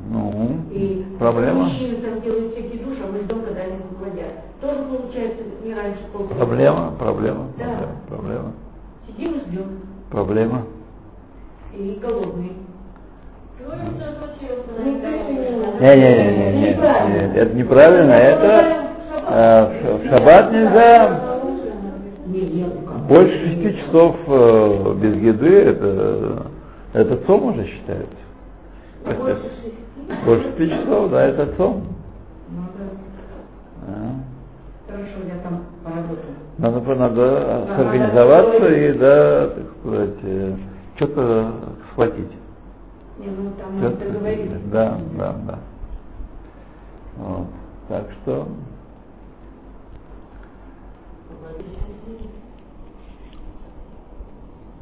ну, 0.09 0.61
И 0.71 1.05
проблема. 1.19 1.65
мужчины 1.65 1.97
там 1.97 2.21
делают 2.21 2.53
всякие 2.53 2.85
душ, 2.85 2.97
а 3.03 3.11
мы 3.11 3.19
ждем, 3.21 3.43
когда 3.43 3.63
они 3.63 3.77
выходят. 3.91 4.33
Тоже 4.61 4.85
получается 4.85 5.43
не 5.65 5.75
раньше 5.75 6.01
полчаса. 6.13 6.35
Проблема, 6.37 6.93
проблема, 6.99 7.47
Да. 7.59 7.65
проблема, 7.65 7.97
проблема. 8.09 8.53
Сидим 9.07 9.33
и 9.33 9.41
ждем. 9.41 9.81
Проблема. 10.11 10.63
И 11.75 11.99
голодные. 12.01 12.53
И 13.67 14.01
что 14.01 14.09
случилось? 14.19 14.65
Ну, 14.79 15.81
Не-не-не, 15.81 17.35
это 17.35 17.55
неправильно, 17.55 18.13
это 18.13 18.77
А 19.29 19.73
в, 19.99 20.09
шаббат 20.09 20.53
нельзя 20.53 21.37
больше 23.09 23.39
шести 23.39 23.77
часов 23.79 24.17
э, 24.27 24.95
без 25.01 25.17
еды, 25.17 25.55
это, 25.63 26.47
это 26.93 27.17
цом 27.27 27.45
уже 27.45 27.65
считается. 27.67 28.17
Больше 29.05 29.43
шести? 29.43 29.75
Больше 30.25 30.45
шести 30.45 30.71
часов, 30.71 31.11
да, 31.11 31.27
это 31.27 31.47
цом. 31.57 31.85
Ну, 32.49 32.63
да. 32.77 32.85
А. 33.87 34.91
Хорошо, 34.91 35.19
я 35.29 35.43
там 35.43 35.63
поработаю. 35.85 36.35
Надо, 36.59 36.95
надо 36.95 37.75
организоваться 37.81 38.69
и, 38.69 38.93
да, 38.95 39.47
так 39.49 39.65
сказать, 39.81 40.19
э, 40.23 40.55
что-то 40.97 41.53
схватить. 41.91 42.33
Не, 43.19 43.27
ну 43.29 43.53
там 43.59 43.81
договориться. 43.81 44.59
Да, 44.71 44.99
да, 45.17 45.35
да. 45.47 45.59
Вот. 47.17 47.47
Так 47.89 48.07
что 48.23 48.47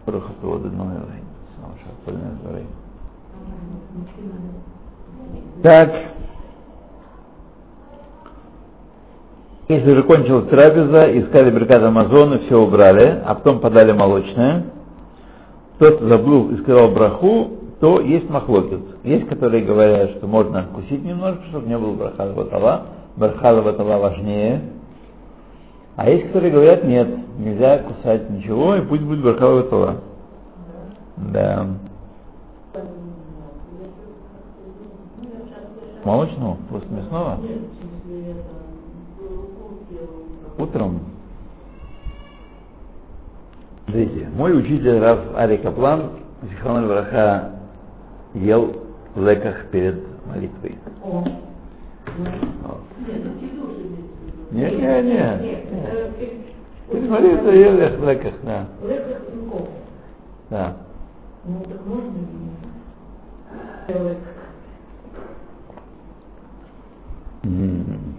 Брахату 0.06 0.54
одной 0.54 0.96
Так. 5.62 5.92
Если 9.66 9.92
уже 9.92 10.02
кончилась 10.02 10.46
трапеза, 10.48 11.18
искали 11.18 11.50
брикад 11.50 11.82
Амазона, 11.82 12.40
все 12.40 12.60
убрали, 12.60 13.22
а 13.24 13.34
потом 13.34 13.60
подали 13.60 13.92
молочное, 13.92 14.64
тот 15.78 16.00
забыл 16.00 16.50
и 16.50 16.60
сказал 16.60 16.90
браху, 16.90 17.50
то 17.84 18.00
есть 18.00 18.30
махлокет. 18.30 18.80
Есть, 19.02 19.28
которые 19.28 19.62
говорят, 19.62 20.12
что 20.12 20.26
можно 20.26 20.60
откусить 20.60 21.04
немножко, 21.04 21.42
чтобы 21.50 21.68
не 21.68 21.76
было 21.76 21.92
брахала 21.92 22.32
ватала. 22.32 22.86
Брахала 23.14 23.60
ватала 23.60 23.98
важнее. 23.98 24.62
А 25.94 26.08
есть, 26.08 26.28
которые 26.28 26.50
говорят, 26.50 26.82
нет, 26.84 27.06
нельзя 27.36 27.80
кусать 27.80 28.30
ничего, 28.30 28.76
и 28.76 28.80
пусть 28.80 29.02
будет 29.02 29.20
брахала 29.20 29.56
ватала. 29.56 29.96
Да. 31.30 31.66
Молочного? 36.04 36.56
После 36.70 36.88
мясного? 36.88 37.38
Утром. 40.56 41.00
Смотрите, 43.84 44.30
мой 44.34 44.58
учитель 44.58 45.00
Раф 45.00 45.18
Ари 45.36 45.58
Каплан, 45.58 46.12
Зихрон 46.48 46.86
Враха, 46.86 47.50
ел 48.34 48.76
в 49.14 49.26
леках 49.26 49.66
перед 49.70 50.02
молитвой. 50.26 50.78
О. 51.02 51.24
Вот. 52.62 52.80
Нет, 53.06 53.20
ну 53.24 53.40
тяжело 53.40 53.70
же 53.70 53.84
Не, 54.50 54.70
не, 54.70 55.02
не. 55.02 55.48
Нет, 55.48 55.64
э, 55.70 56.10
перед- 56.90 57.10
молитвой 57.10 57.58
ел 57.58 57.72
в 57.72 58.08
леках, 58.08 58.34
да. 58.44 58.66
В 58.80 58.88
леках 58.88 59.24
да. 60.50 60.76
Ну, 61.46 61.60
так 61.68 61.86
можно 61.86 62.12
или 62.16 63.98
нет? 63.98 64.08
Лек. 64.08 64.18
М. 67.42 68.14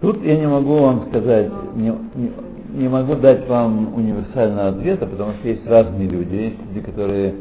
Тут 0.00 0.22
я 0.22 0.36
не 0.38 0.46
могу 0.46 0.78
вам 0.78 1.08
сказать, 1.08 1.50
не, 1.74 1.92
не, 2.14 2.32
не 2.74 2.88
могу 2.88 3.16
дать 3.16 3.46
вам 3.48 3.94
универсального 3.94 4.68
ответа, 4.68 5.06
потому 5.06 5.32
что 5.34 5.48
есть 5.48 5.66
разные 5.66 6.08
люди. 6.08 6.34
Есть 6.34 6.56
люди, 6.68 6.86
которые, 6.86 7.34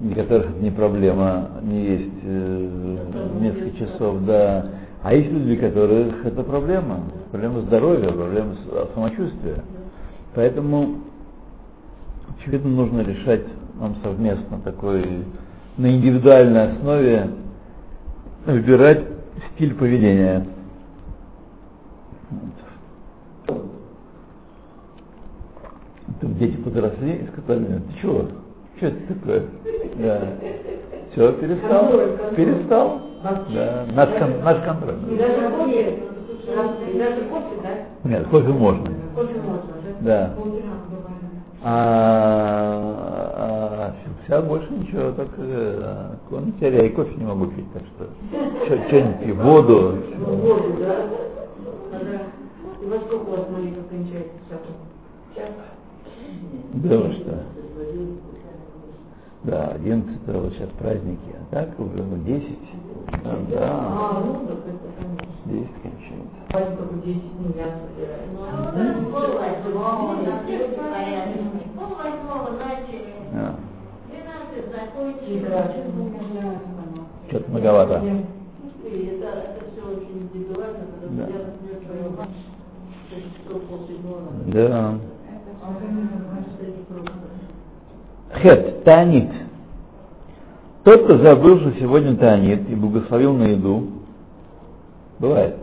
для 0.00 0.14
которых 0.14 0.56
не 0.60 0.70
проблема, 0.70 1.50
не 1.62 1.84
есть 1.84 2.14
э, 2.22 2.98
несколько 3.40 3.78
часов, 3.78 4.24
да. 4.26 4.66
А 5.02 5.14
есть 5.14 5.30
люди, 5.30 5.44
для 5.56 5.70
которых 5.70 6.26
это 6.26 6.42
проблема. 6.42 7.00
Проблема 7.30 7.60
здоровья, 7.62 8.10
проблема 8.10 8.54
с- 8.54 8.94
самочувствия. 8.94 9.62
Поэтому, 10.34 10.96
очевидно, 12.38 12.70
нужно 12.70 13.00
решать 13.00 13.44
нам 13.80 13.96
совместно 14.02 14.58
такой, 14.64 15.24
на 15.78 15.96
индивидуальной 15.96 16.72
основе 16.72 17.30
выбирать 18.46 19.04
стиль 19.54 19.74
поведения. 19.74 20.46
Тут 26.20 26.38
дети 26.38 26.56
подросли 26.56 27.16
и 27.16 27.26
сказали, 27.28 27.64
ты 27.80 28.00
чего? 28.00 28.26
Что 28.76 28.86
это 28.86 29.14
такое? 29.14 29.42
Да. 29.96 30.20
Все, 31.12 31.32
перестал. 31.32 31.80
Контроль. 31.88 32.18
Перестал. 32.36 33.00
Да. 33.22 33.86
Наш, 33.94 34.08
кон- 34.18 34.42
наш 34.44 34.64
контроль. 34.64 34.96
И 35.10 35.16
даже 35.16 35.48
кофе, 35.50 35.98
и 36.92 36.98
даже 36.98 37.22
кофе, 37.22 37.56
да? 37.62 37.70
Нет, 38.08 38.26
кофе 38.28 38.48
можно. 38.48 38.90
Кофе 39.14 39.34
можно, 39.40 39.72
да? 39.82 39.90
Да. 40.00 40.34
Бывает. 40.36 40.64
А, 41.64 42.72
а 43.38 43.92
вся 44.24 44.42
больше 44.42 44.68
ничего, 44.72 45.10
так 45.12 45.28
э, 45.38 46.10
ну, 46.30 46.52
теперь 46.52 46.74
я 46.74 46.84
и 46.86 46.90
кофе 46.90 47.14
не 47.16 47.24
могу 47.24 47.46
пить, 47.46 47.72
так 47.72 47.82
что 47.96 48.06
что-нибудь 48.86 49.20
пью, 49.20 49.34
воду. 49.36 49.96
Ну, 50.18 50.34
воду, 50.36 50.74
да? 50.78 50.96
И 52.82 52.86
во 52.86 52.98
сколько 52.98 53.26
у 53.26 53.30
вас 53.32 53.46
молитва 53.50 53.82
кончается? 53.90 54.34
Час? 55.34 55.48
Да 56.74 57.12
что? 57.12 57.55
Да, 59.46 59.68
11 59.76 60.18
вот 60.26 60.52
сейчас 60.54 60.68
праздники, 60.78 61.30
а 61.40 61.54
так 61.54 61.78
уже 61.78 62.02
ну, 62.02 62.16
10. 62.24 62.58
Да, 63.22 63.36
да, 63.48 63.68
А, 63.70 64.22
ну, 64.26 64.34
так 64.46 64.58
это, 64.66 64.88
конечно. 64.98 65.28
10 65.46 65.70
кончается. 65.82 66.38
Только 66.50 67.06
10, 67.06 67.22
ну, 67.38 67.48
я 67.54 67.68
собираю. 67.78 68.26
Ну, 68.34 68.40
у 68.42 68.76
нас 68.76 68.96
пол 69.06 69.38
восьмого, 69.38 70.14
на 70.22 70.42
всех 70.42 70.74
порядке. 70.74 71.40
Пол 71.76 71.90
восьмого 71.94 72.50
начали, 72.58 73.14
А, 73.34 73.54
12 74.10 74.66
закончили. 74.74 75.46
Да. 75.48 75.72
что-то 77.28 77.50
многовато. 77.50 78.02
И 78.84 79.06
это, 79.06 79.26
это 79.26 79.64
все 79.72 79.82
очень 79.96 80.22
индивидуально, 80.22 80.84
потому 80.94 81.18
Да. 81.18 81.24
что 81.26 81.32
я, 81.32 81.38
например, 81.46 81.76
свою 81.86 82.16
мать 82.16 82.36
шесть 83.10 83.30
часов 83.44 83.62
полседьмого. 83.62 84.22
Да. 84.46 84.94
А 85.62 85.68
у 85.68 85.72
меня, 85.86 86.08
кажется, 86.30 86.62
это 86.62 86.82
просто. 86.92 87.12
Хет, 88.46 88.84
Таанит. 88.84 89.30
Тот, 90.84 91.02
кто 91.02 91.18
забыл, 91.18 91.58
что 91.60 91.72
сегодня 91.80 92.16
Таанит 92.16 92.70
и 92.70 92.76
благословил 92.76 93.34
на 93.34 93.48
еду, 93.48 93.88
бывает. 95.18 95.56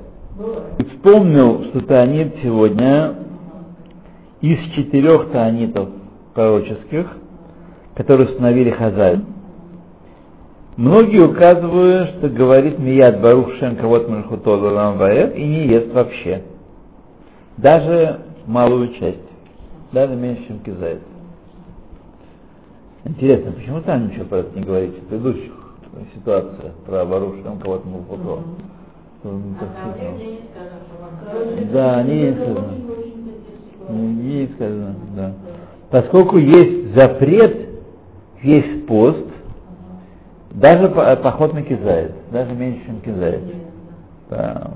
И 0.79 0.83
вспомнил, 0.83 1.63
что 1.65 1.81
Таанит 1.81 2.35
сегодня 2.43 3.15
из 4.41 4.59
четырех 4.75 5.29
Таанитов 5.31 5.89
пророческих, 6.33 7.07
которые 7.95 8.27
установили 8.27 8.71
Хазаль. 8.71 9.21
Многие 10.75 11.23
указывают, 11.25 12.09
что 12.17 12.27
говорит 12.27 12.79
Мияд 12.79 13.21
Барух 13.21 13.53
Шем 13.59 13.77
Кавот 13.77 14.09
Мельхутол 14.09 14.61
Улам 14.61 14.97
Ваэт 14.97 15.37
и 15.37 15.43
не 15.45 15.67
ест 15.67 15.93
вообще. 15.93 16.41
Даже 17.55 18.21
малую 18.45 18.89
часть. 18.95 19.19
Даже 19.93 20.15
меньше, 20.15 20.47
чем 20.47 20.59
кизает. 20.59 20.99
Интересно, 23.05 23.51
почему 23.51 23.81
там 23.81 24.07
ничего 24.07 24.25
про 24.25 24.37
это 24.39 24.57
не 24.57 24.65
говорите? 24.65 24.97
В 25.01 25.07
предыдущих 25.07 25.51
ситуациях 26.15 26.73
про 26.85 27.05
Барух 27.05 27.35
Шем 27.43 27.59
Кавот 27.59 27.85
Мельхутол. 27.85 28.39
А 28.39 29.27
там 29.27 29.49
не 29.49 29.55
сказано, 29.55 29.95
что 31.57 31.73
Да, 31.73 32.03
не 32.03 32.33
сказано. 32.33 32.73
Не, 33.89 34.47
сказано, 34.55 34.95
да. 35.15 35.33
Поскольку 35.91 36.37
есть 36.37 36.95
запрет, 36.95 37.69
есть 38.41 38.87
пост, 38.87 39.19
даже 40.51 40.87
по- 40.89 41.15
поход 41.17 41.53
на 41.53 41.61
кизает, 41.63 42.13
даже 42.31 42.53
меньше, 42.53 42.85
чем 42.85 43.01
кизает. 43.01 43.41
Да. 44.29 44.71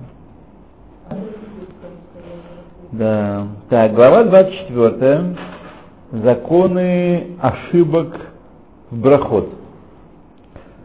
Да. 2.91 3.47
Так, 3.69 3.93
глава 3.93 4.23
24. 4.25 5.35
Законы 6.11 7.35
ошибок 7.41 8.15
в 8.89 9.01
брахот. 9.01 9.49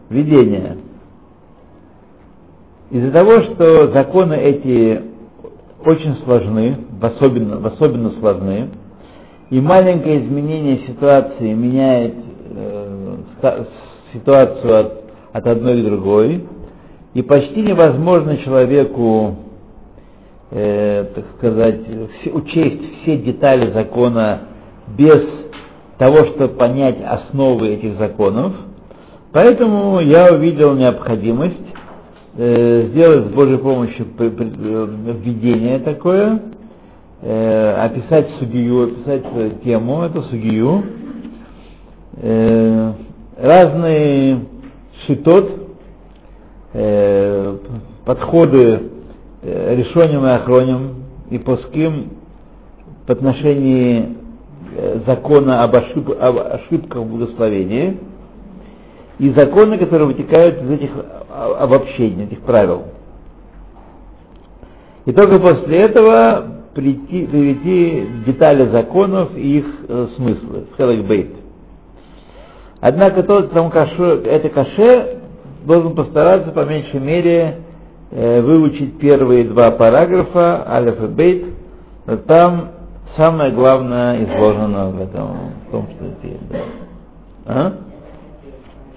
Введение. 0.09 0.77
Из-за 2.91 3.11
того, 3.11 3.41
что 3.43 3.91
законы 3.93 4.33
эти 4.33 5.01
очень 5.85 6.15
сложны, 6.25 6.77
в 6.99 7.05
особенно, 7.05 7.57
в 7.57 7.65
особенно 7.67 8.11
сложны, 8.19 8.69
и 9.49 9.61
маленькое 9.61 10.25
изменение 10.25 10.79
ситуации 10.87 11.53
меняет 11.53 12.15
э, 12.49 13.63
ситуацию 14.11 14.79
от, 14.79 15.03
от 15.31 15.47
одной 15.47 15.81
к 15.81 15.85
другой, 15.85 16.45
и 17.13 17.21
почти 17.21 17.61
невозможно 17.61 18.37
человеку, 18.39 19.35
э, 20.51 21.05
так 21.15 21.25
сказать, 21.37 21.79
учесть 22.33 23.01
все 23.01 23.17
детали 23.17 23.71
закона 23.71 24.49
без 24.87 25.21
того, 25.97 26.17
чтобы 26.25 26.49
понять 26.55 26.97
основы 27.05 27.69
этих 27.69 27.97
законов. 27.97 28.53
Поэтому 29.31 29.99
я 29.99 30.33
увидел 30.33 30.75
необходимость 30.75 31.55
э, 32.37 32.87
сделать 32.91 33.27
с 33.27 33.29
Божьей 33.33 33.57
помощью 33.57 34.07
э, 34.17 34.27
введение 34.27 35.79
такое, 35.79 36.39
э, 37.21 37.73
описать 37.79 38.29
судью, 38.39 38.83
описать 38.83 39.23
э, 39.33 39.51
тему, 39.63 40.03
эту 40.03 40.23
судью, 40.23 40.83
э, 42.17 42.93
разные 43.37 44.45
шитот, 45.07 45.51
э, 46.73 47.57
подходы 48.05 48.81
э, 49.41 49.75
решением 49.75 50.25
и 50.25 50.29
охроним 50.29 50.95
и 51.29 51.37
пуским 51.39 52.11
в 53.07 53.09
отношении 53.11 54.17
закона 55.05 55.63
об, 55.63 55.75
ошиб- 55.75 56.17
об 56.19 56.37
ошибках 56.37 57.01
в 57.03 57.05
благословении 57.05 57.99
и 59.19 59.29
законы, 59.31 59.77
которые 59.77 60.07
вытекают 60.07 60.61
из 60.63 60.71
этих 60.71 60.91
о- 61.29 61.55
обобщений, 61.63 62.25
этих 62.25 62.39
правил. 62.41 62.83
И 65.05 65.11
только 65.11 65.39
после 65.39 65.77
этого 65.81 66.45
прийти, 66.73 67.25
привести 67.25 68.07
детали 68.25 68.69
законов 68.69 69.35
и 69.35 69.59
их 69.59 69.65
э, 69.87 70.07
смыслы, 70.15 70.65
хелек. 70.77 71.29
Однако 72.79 73.23
тот, 73.23 73.49
кому 73.49 73.69
каше, 73.69 74.21
это 74.25 74.49
каше, 74.49 75.19
должен 75.65 75.95
постараться 75.95 76.51
по 76.51 76.65
меньшей 76.65 76.99
мере 76.99 77.59
э, 78.11 78.41
выучить 78.41 78.97
первые 78.99 79.45
два 79.45 79.71
параграфа, 79.71 80.69
алиф 80.69 81.01
и 81.01 81.07
бейт, 81.07 81.45
там 82.27 82.69
самое 83.15 83.51
главное 83.51 84.23
изложено 84.23 84.89
в 84.89 85.01
этом, 85.01 85.37
в 85.67 85.71
том, 85.71 85.87
что 85.95 86.05
здесь. 86.19 86.39
Да. 86.49 86.59
А? 87.45 87.73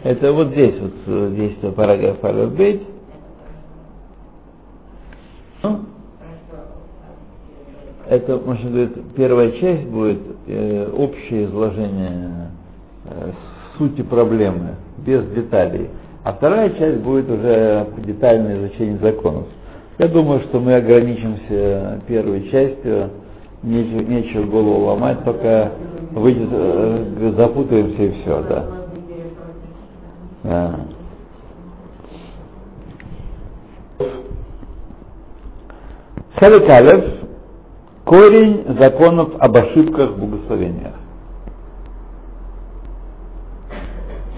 Это 0.04 0.32
вот 0.32 0.48
здесь, 0.48 0.74
вот 0.80 0.92
э, 1.06 1.30
здесь 1.32 1.74
параграф 1.74 2.24
алиф 2.24 2.52
бейт. 2.54 2.82
Ну, 5.62 5.80
это, 8.08 8.38
можно 8.38 8.70
говорить, 8.70 8.92
первая 9.16 9.50
часть 9.52 9.86
будет 9.88 10.20
э, 10.46 10.90
общее 10.96 11.46
изложение 11.46 12.50
э, 13.04 13.32
сути 13.78 14.02
проблемы, 14.02 14.76
без 14.98 15.26
деталей. 15.30 15.90
А 16.22 16.32
вторая 16.32 16.70
часть 16.70 16.98
будет 17.00 17.28
уже 17.28 17.86
детальное 17.98 18.58
изучение 18.58 18.98
законов. 18.98 19.46
Я 19.98 20.08
думаю, 20.08 20.40
что 20.40 20.60
мы 20.60 20.74
ограничимся 20.74 22.00
первой 22.06 22.48
частью, 22.50 23.10
нечего, 23.62 24.00
нечего 24.00 24.44
голову 24.44 24.86
ломать, 24.86 25.24
пока 25.24 25.72
выйдет, 26.12 26.48
э, 26.50 27.32
запутаемся 27.36 28.02
и 28.02 28.22
все, 28.22 28.42
да. 28.48 28.66
да. 30.42 30.80
Халикалев– 36.38 37.16
корень 38.06 38.64
законов 38.78 39.30
об 39.38 39.56
ошибках 39.56 40.12
в 40.12 40.20
богословениях. 40.20 40.94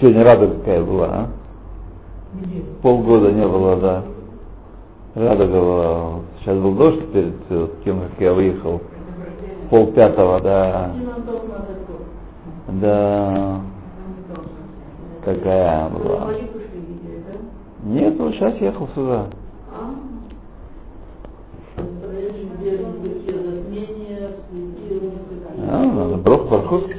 Сегодня 0.01 0.25
радуга 0.25 0.55
какая 0.59 0.83
была, 0.83 1.07
а? 1.07 1.29
Полгода 2.83 3.31
не 3.31 3.47
было, 3.47 3.77
да. 3.77 4.05
Радуга 5.15 5.61
была. 5.61 6.11
Сейчас 6.41 6.57
был 6.59 6.75
дождь 6.75 7.13
перед 7.13 7.35
э, 7.51 7.69
тем, 7.85 8.01
как 8.01 8.21
я 8.21 8.33
выехал. 8.33 8.81
Пол 9.71 9.93
пятого, 9.93 10.41
да. 10.41 10.91
Да. 12.69 13.61
Какая 15.25 15.89
была. 15.91 16.31
Нет, 17.85 18.19
вот 18.19 18.35
сейчас 18.35 18.55
ехал 18.57 18.89
сюда. 18.95 19.27
А, 25.71 25.83
надо 25.85 26.17
брох, 26.17 26.49
брахут, 26.49 26.91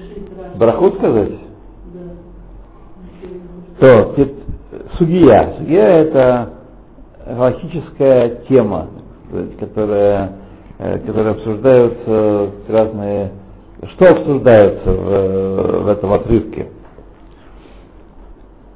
брахут 0.58 0.96
сказать. 0.98 1.32
То, 3.80 4.14
тет- 4.16 4.36
судья. 4.98 5.56
Судья 5.58 5.88
это 5.90 6.50
галактическая 7.26 8.30
тема, 8.48 8.88
которая, 9.60 10.34
э, 10.80 11.00
которая 11.00 11.34
обсуждаются 11.34 12.52
разные, 12.68 13.32
что 13.94 14.12
обсуждается 14.12 14.92
в, 14.92 15.84
в 15.84 15.88
этом 15.88 16.14
отрывке. 16.14 16.68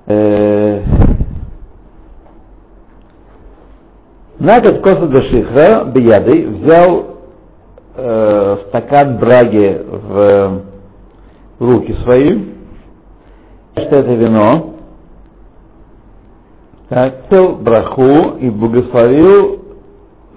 Э, 0.06 0.84
Нагад 4.40 4.82
Коса 4.82 5.08
Дашихра 5.08 5.86
Биядой 5.86 6.46
взял 6.48 7.06
э, 7.96 8.58
стакан 8.68 9.18
браги 9.18 9.82
в, 9.86 10.62
в 11.60 11.72
руки 11.72 11.94
свои, 12.04 12.44
что 13.74 13.96
это 13.96 14.14
вино, 14.14 14.74
так, 16.90 17.30
пел 17.30 17.56
браху 17.56 18.36
и 18.40 18.50
благословил, 18.50 19.63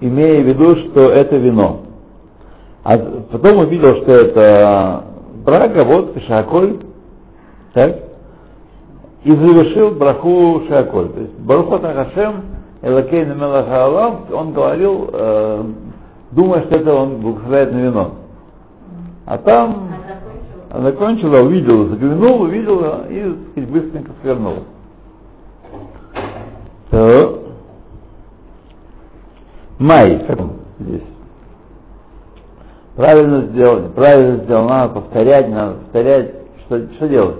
имея 0.01 0.43
в 0.43 0.47
виду, 0.47 0.75
что 0.75 1.11
это 1.11 1.37
вино. 1.37 1.81
А 2.83 2.97
потом 2.97 3.59
увидел, 3.59 4.01
что 4.03 4.11
это 4.11 5.03
брага, 5.43 5.83
вот 5.85 6.15
шаколь, 6.27 6.77
так, 7.73 7.95
и 9.23 9.31
завершил 9.31 9.91
браху 9.91 10.63
шаколь. 10.69 11.09
То 11.09 11.19
есть 11.19 11.39
Барухот 11.39 11.83
Ахашем, 11.83 12.43
Элакейна 12.81 13.33
Мелахалам, 13.33 14.25
он 14.31 14.53
говорил, 14.53 15.09
э, 15.11 15.63
думая, 16.31 16.63
что 16.63 16.75
это 16.77 16.93
он 16.93 17.17
благословляет 17.17 17.73
на 17.73 17.77
вино. 17.77 18.11
А 19.25 19.37
там 19.39 19.89
она 20.69 20.91
закончила, 20.91 21.43
увидела, 21.43 21.87
заглянул, 21.87 22.41
увидела 22.41 23.05
и 23.09 23.21
так 23.21 23.51
сказать, 23.51 23.69
быстренько 23.69 24.11
свернула. 24.21 24.63
То 26.91 27.36
май 29.79 30.25
здесь. 30.79 31.03
Правильно 32.95 33.41
сделали, 33.47 33.89
правильно 33.89 34.43
сделано, 34.43 34.69
надо 34.69 34.93
повторять, 34.95 35.49
надо 35.49 35.75
повторять. 35.75 36.31
Что, 36.65 36.87
что 36.95 37.07
делать? 37.07 37.37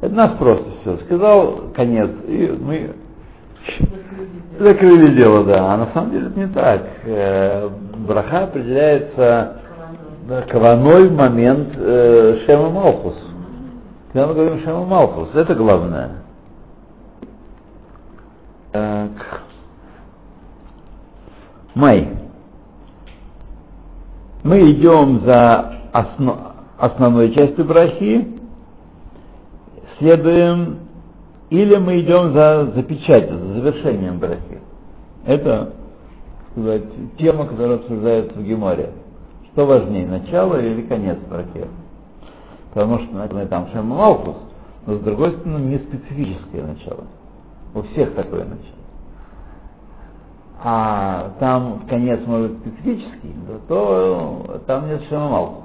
Это 0.00 0.14
нас 0.14 0.38
просто 0.38 0.64
все. 0.80 0.98
Сказал 1.04 1.62
конец, 1.74 2.08
и 2.26 2.56
мы 2.60 2.94
закрыли 4.58 5.16
дело, 5.16 5.44
да. 5.44 5.74
А 5.74 5.76
на 5.76 5.86
самом 5.92 6.12
деле 6.12 6.28
это 6.28 6.38
не 6.38 6.46
так. 6.46 6.82
Э, 7.04 7.68
Браха 8.06 8.44
определяется 8.44 9.56
каваной 10.48 11.08
в 11.08 11.16
момент 11.16 11.70
э, 11.76 12.38
Шема 12.46 12.70
Малхус. 12.70 13.16
Когда 14.12 14.28
мы 14.28 14.34
говорим 14.34 14.60
Шема 14.62 14.84
Малхус, 14.84 15.30
это 15.34 15.54
главное. 15.54 16.10
Так. 18.70 19.47
Май. 21.78 22.08
Мы 24.42 24.72
идем 24.72 25.20
за 25.20 25.74
осно- 25.92 26.54
основной 26.76 27.32
частью 27.32 27.64
брахи, 27.66 28.36
следуем, 29.98 30.80
или 31.50 31.76
мы 31.76 32.00
идем 32.00 32.32
за, 32.32 32.72
за 32.74 32.82
печатью, 32.82 33.38
за 33.38 33.54
завершением 33.60 34.18
брахи. 34.18 34.58
Это, 35.24 35.74
сказать, 36.50 36.82
тема, 37.16 37.46
которая 37.46 37.76
обсуждается 37.76 38.36
в 38.36 38.42
Геморе. 38.42 38.90
Что 39.52 39.64
важнее, 39.64 40.08
начало 40.08 40.60
или 40.60 40.82
конец 40.82 41.18
брахи? 41.30 41.64
Потому 42.74 42.98
что 43.04 43.14
наверное, 43.14 43.46
там 43.46 43.68
Шема 43.72 43.98
Малхус, 43.98 44.36
но 44.84 44.96
с 44.96 44.98
другой 44.98 45.30
стороны 45.30 45.60
не 45.66 45.78
специфическое 45.78 46.64
начало. 46.64 47.04
У 47.72 47.82
всех 47.82 48.16
такое 48.16 48.46
начало. 48.46 48.77
А 50.62 51.30
там 51.38 51.82
конец 51.88 52.20
может 52.26 52.50
быть 52.50 52.58
специфический, 52.60 53.34
то 53.68 54.60
там 54.66 54.88
нет 54.88 55.02
Шема 55.08 55.28
Малхус. 55.28 55.64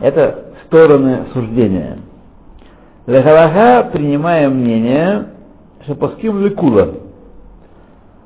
Это 0.00 0.46
стороны 0.66 1.26
суждения. 1.32 1.98
Лехалаха 3.06 3.90
принимаем 3.92 4.56
мнение, 4.56 5.26
что 5.84 5.94
паским 5.94 6.40
лекула, 6.44 6.94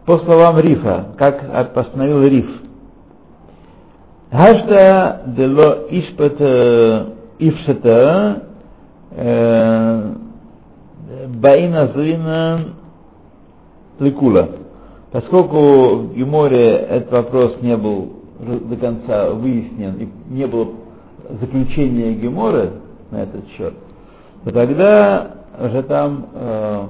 по 0.06 0.18
словам 0.20 0.58
Рифа, 0.60 1.08
как 1.18 1.74
постановил 1.74 2.22
Риф. 2.22 2.48
Гашта 4.32 5.22
дело 5.26 5.86
ишпата 5.90 7.06
ившата 7.38 8.42
баина 11.28 11.86
злина 11.94 12.60
лекула. 13.98 14.48
Поскольку 15.12 15.96
в 15.96 16.14
Геморе 16.14 16.72
этот 16.74 17.12
вопрос 17.12 17.56
не 17.62 17.76
был 17.76 18.12
до 18.38 18.76
конца 18.76 19.30
выяснен 19.30 19.94
и 19.96 20.08
не 20.32 20.46
было 20.46 20.68
заключения 21.40 22.12
Геморы 22.12 22.70
на 23.10 23.22
этот 23.22 23.48
счет, 23.56 23.74
то 24.44 24.50
тогда 24.52 25.30
уже 25.58 25.82
там 25.84 26.26
э, 26.34 26.86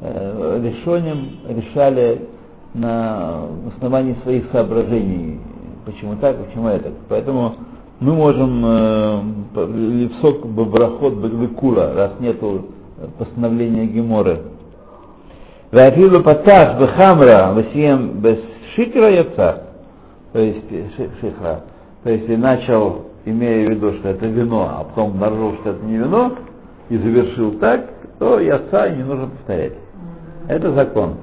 э, 0.00 0.60
решением 0.64 1.28
решали 1.48 2.28
на 2.74 3.44
основании 3.76 4.16
своих 4.24 4.50
соображений, 4.50 5.38
почему 5.86 6.16
так, 6.16 6.36
почему 6.44 6.68
это. 6.68 6.90
Поэтому 7.08 7.54
мы 8.00 8.14
можем 8.14 8.62
э, 8.66 9.22
левсок 9.54 10.44
бабрахот 10.46 11.14
бекула, 11.14 11.94
раз 11.94 12.12
нету 12.18 12.64
постановления 13.18 13.86
Геморы. 13.86 14.40
Вафилу 15.74 16.22
патах 16.22 16.78
бехамра 16.78 17.52
васием 17.52 18.20
без 18.20 18.38
шикра 18.76 19.10
яца, 19.10 19.64
то 20.32 20.38
есть 20.38 20.70
ши- 20.70 21.10
шихра, 21.20 21.62
то 22.04 22.10
есть 22.10 22.28
и 22.28 22.36
начал, 22.36 23.06
имея 23.24 23.66
в 23.66 23.72
виду, 23.72 23.92
что 23.94 24.10
это 24.10 24.24
вино, 24.24 24.68
а 24.70 24.84
потом 24.84 25.10
обнаружил, 25.10 25.54
что 25.60 25.70
это 25.70 25.84
не 25.84 25.96
вино, 25.96 26.32
и 26.90 26.96
завершил 26.96 27.58
так, 27.58 27.88
то 28.20 28.38
яца 28.38 28.88
не 28.90 29.02
нужно 29.02 29.26
повторять. 29.26 29.72
Это 30.46 30.70
закон. 30.74 31.14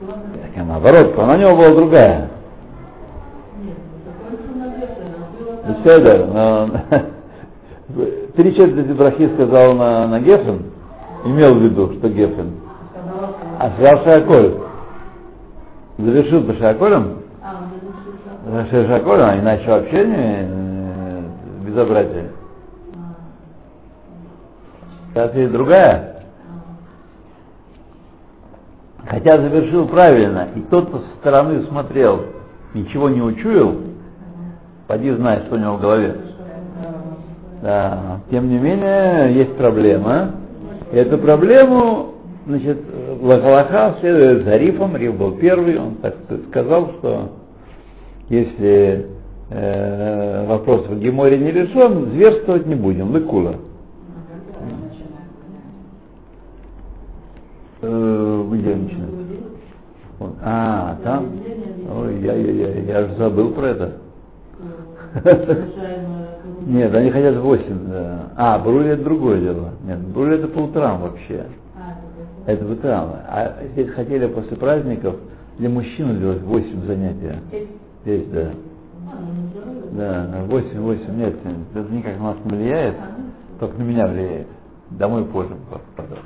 Так, 0.00 0.50
а 0.58 0.64
наоборот, 0.64 1.18
она 1.18 1.34
у 1.34 1.38
него 1.38 1.56
была 1.56 1.68
другая. 1.70 2.30
Беседа, 5.66 6.26
но 6.26 6.70
три 8.36 8.54
четверти 8.54 8.92
брахи 8.92 9.30
сказал 9.32 9.72
на, 9.72 10.08
на 10.08 10.20
Гефен, 10.20 10.64
имел 11.24 11.54
в 11.54 11.62
виду, 11.62 11.94
что 11.94 12.10
Гефен. 12.10 12.63
А 13.58 13.70
сказал 13.72 14.04
Шиаколь. 14.04 14.54
Завершил 15.98 16.42
по 16.44 16.54
Шиаколем, 16.54 17.18
Шиаколем, 18.70 19.24
а 19.24 19.38
иначе 19.38 19.70
вообще 19.70 20.06
не 20.06 20.14
э, 20.16 21.22
безобразие. 21.64 22.30
Сейчас 25.10 25.34
есть 25.34 25.52
другая. 25.52 26.14
Хотя 29.06 29.38
завершил 29.38 29.86
правильно, 29.86 30.48
и 30.56 30.60
тот, 30.62 30.88
кто 30.88 30.98
со 30.98 31.16
стороны 31.20 31.62
смотрел, 31.66 32.24
ничего 32.72 33.08
не 33.08 33.22
учуял, 33.22 33.76
поди 34.88 35.12
знай, 35.12 35.42
что 35.46 35.54
у 35.54 35.58
него 35.58 35.76
в 35.76 35.80
голове. 35.80 36.16
Да. 37.62 38.20
Тем 38.30 38.48
не 38.48 38.58
менее, 38.58 39.34
есть 39.34 39.56
проблема. 39.56 40.32
И 40.90 40.96
эту 40.96 41.18
проблему, 41.18 42.13
значит, 42.46 42.78
Лахалаха 43.20 43.96
следует 44.00 44.44
за 44.44 44.56
Рифом, 44.56 44.96
Риф 44.96 45.16
был 45.16 45.32
первый, 45.32 45.78
он 45.78 45.96
так 45.96 46.14
сказал, 46.48 46.92
что 46.98 47.30
если 48.28 49.06
э, 49.50 50.46
вопрос 50.46 50.86
в 50.86 50.98
Геморе 50.98 51.38
не 51.38 51.50
решен, 51.50 52.10
зверствовать 52.10 52.66
не 52.66 52.74
будем, 52.74 53.12
лыкула. 53.12 53.56
Э, 57.82 58.44
где 58.52 58.74
начинать? 58.74 59.10
Вот. 60.18 60.34
А, 60.42 60.96
там? 61.04 61.26
Ой, 61.96 62.20
я, 62.20 62.34
я, 62.34 62.52
я, 62.52 62.80
я 62.80 63.06
же 63.08 63.14
забыл 63.16 63.50
про 63.50 63.66
это. 63.66 63.92
Нет, 66.66 66.94
они 66.94 67.10
хотят 67.10 67.36
8, 67.36 67.64
да. 67.90 68.32
А, 68.36 68.58
брули 68.58 68.90
это 68.90 69.04
другое 69.04 69.40
дело. 69.40 69.70
Нет, 69.84 69.98
брули 70.00 70.36
это 70.36 70.48
по 70.48 70.60
утрам 70.60 71.02
вообще. 71.02 71.44
Это 72.46 72.70
утрам. 72.70 73.10
А 73.28 73.54
здесь 73.72 73.90
хотели 73.90 74.26
после 74.26 74.56
праздников 74.56 75.16
для 75.58 75.68
мужчин 75.68 76.18
делать 76.20 76.42
8 76.42 76.86
занятия. 76.86 77.38
Здесь, 78.02 78.26
да. 78.28 78.50
Да, 79.92 80.26
8, 80.48 80.80
8, 80.80 81.16
нет, 81.16 81.34
это 81.74 81.92
никак 81.92 82.18
на 82.18 82.24
нас 82.24 82.36
не 82.44 82.56
влияет, 82.56 82.96
только 83.60 83.78
на 83.78 83.82
меня 83.82 84.06
влияет. 84.06 84.46
Домой 84.90 85.24
позже 85.24 85.54
попаду. 85.70 86.16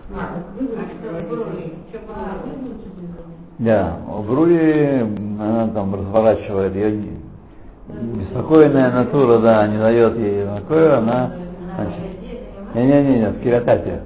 Да, 3.59 3.97
у 4.09 4.23
Брули 4.23 5.01
она 5.39 5.69
там 5.69 5.95
разворачивает, 5.95 6.75
ее 6.75 7.19
беспокойная 7.89 8.91
натура, 8.93 9.39
да, 9.39 9.67
не 9.69 9.79
дает 9.79 10.17
ей 10.19 10.47
покоя, 10.47 10.99
она, 10.99 11.33
не-не-не, 12.75 13.31
в 13.31 13.41
Киратате. 13.43 14.01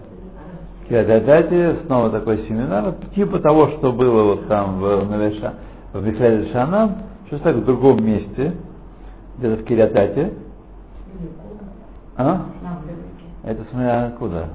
Киратате 0.88 1.76
снова 1.86 2.10
такой 2.10 2.38
семинар, 2.48 2.94
типа 3.14 3.38
того, 3.40 3.68
что 3.78 3.92
было 3.92 4.34
вот 4.34 4.48
там 4.48 4.80
в 4.80 5.04
Навеша, 5.08 5.54
в 5.92 6.04
Михаиле 6.04 6.52
Шана, 6.52 6.98
что 7.26 7.38
так 7.38 7.56
в 7.56 7.64
другом 7.64 8.04
месте, 8.04 8.54
где-то 9.38 9.62
в 9.62 9.64
Киратате. 9.64 10.32
А? 12.16 12.46
Это 13.44 13.64
смотря 13.70 14.12
куда. 14.18 14.48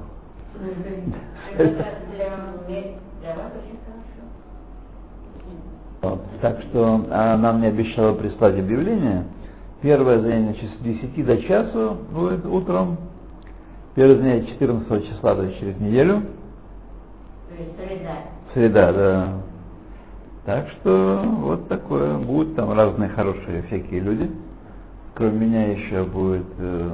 Так 6.40 6.60
что 6.62 7.04
она 7.10 7.52
мне 7.52 7.68
обещала 7.68 8.14
прислать 8.14 8.58
объявление. 8.58 9.24
Первое 9.82 10.20
занятие 10.20 10.68
с 10.78 10.82
10 10.82 11.26
до 11.26 11.42
часу 11.42 11.96
будет 12.12 12.44
утром. 12.46 12.96
Первое 13.98 14.18
занятие 14.18 14.52
14 14.60 15.08
числа, 15.08 15.34
то 15.34 15.42
есть 15.42 15.58
через 15.58 15.76
неделю. 15.80 16.22
То 17.48 17.60
есть 17.60 17.76
среда. 17.76 18.12
Среда, 18.54 18.92
да. 18.92 19.28
Так 20.46 20.68
что 20.68 21.24
вот 21.40 21.66
такое. 21.66 22.16
Будут 22.18 22.54
там 22.54 22.70
разные 22.74 23.08
хорошие 23.08 23.62
всякие 23.62 23.98
люди. 23.98 24.30
Кроме 25.14 25.46
меня 25.46 25.72
еще 25.72 26.04
будет 26.04 26.46
э, 26.60 26.90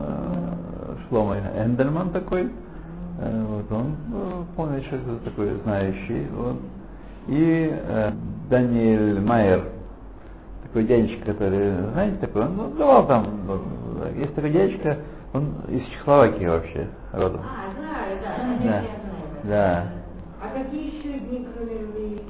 э, 0.00 0.96
Шлома 1.08 1.36
Эндельман 1.58 2.10
такой. 2.10 2.50
Э, 3.20 3.44
вот 3.46 3.70
он 3.70 3.94
э, 4.58 4.82
что 4.82 4.96
это 4.96 5.18
такой 5.26 5.50
знающий. 5.62 6.26
Вот. 6.34 6.56
И 7.28 7.70
э, 7.70 8.10
Даниэль 8.50 9.20
Майер, 9.20 9.62
такой 10.64 10.82
дядечка, 10.82 11.26
который, 11.26 11.72
знаете, 11.92 12.16
такой, 12.16 12.46
он 12.46 12.56
ну, 12.56 12.70
давал 12.70 13.06
там, 13.06 13.26
ну, 13.46 13.60
есть 14.08 14.34
такой 14.34 14.50
дядечка, 14.50 14.98
он 15.32 15.54
из 15.68 15.84
Чехословакии 15.88 16.46
вообще 16.46 16.88
родом. 17.12 17.40
А, 17.42 17.72
знаю, 17.74 18.18
да, 18.22 18.36
Да. 18.58 18.64
я 18.64 18.80
знаю. 18.80 18.84
Да. 19.44 19.84
А 20.40 20.58
какие 20.62 20.98
еще 20.98 21.18
дни, 21.18 21.46
кроме 21.54 21.78
любви? 21.78 22.22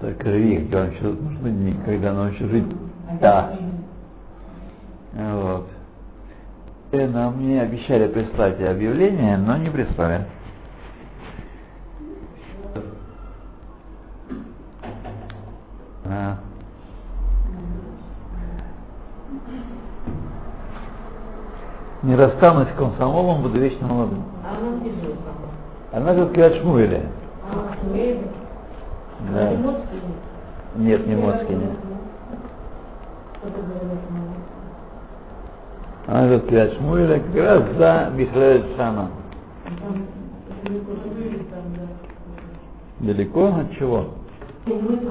Только 0.00 0.30
ревик, 0.30 0.68
где 0.68 0.76
он 0.78 0.90
еще 0.90 1.02
нужны 1.04 1.50
дни, 1.50 1.76
когда 1.84 2.12
научится 2.12 2.48
жить. 2.48 2.66
Да. 3.20 3.52
Вот. 5.12 5.68
И 6.92 6.98
нам 7.06 7.36
мне 7.36 7.60
обещали 7.62 8.08
прислать 8.08 8.60
объявление, 8.60 9.36
но 9.36 9.56
не 9.56 9.70
прислали. 9.70 10.26
А. 16.04 16.38
Не 22.10 22.16
расстанусь 22.16 22.66
с 22.70 22.76
комсомолом, 22.76 23.42
буду 23.42 23.60
вечно 23.60 23.86
молодым. 23.86 24.24
А 24.44 24.58
она 24.58 24.80
где? 24.80 24.90
Она. 25.92 26.10
А, 26.10 26.50
в 26.50 26.60
Шмуэле? 26.60 27.02
Да. 29.32 29.48
А? 29.48 30.76
Нет, 30.76 31.06
не 31.06 31.14
мама? 31.14 31.38
Она 36.08 36.26
живет 36.26 36.42
в 36.42 36.48
Киат-Шмуэле, 36.48 37.20
как 37.20 37.34
раз 37.36 37.62
за 37.78 38.10
Михаэль 38.16 38.64
Шана. 38.76 39.08
Далеко 42.98 43.46
от 43.46 43.70
чего? 43.78 44.06
Выйти, 44.66 45.04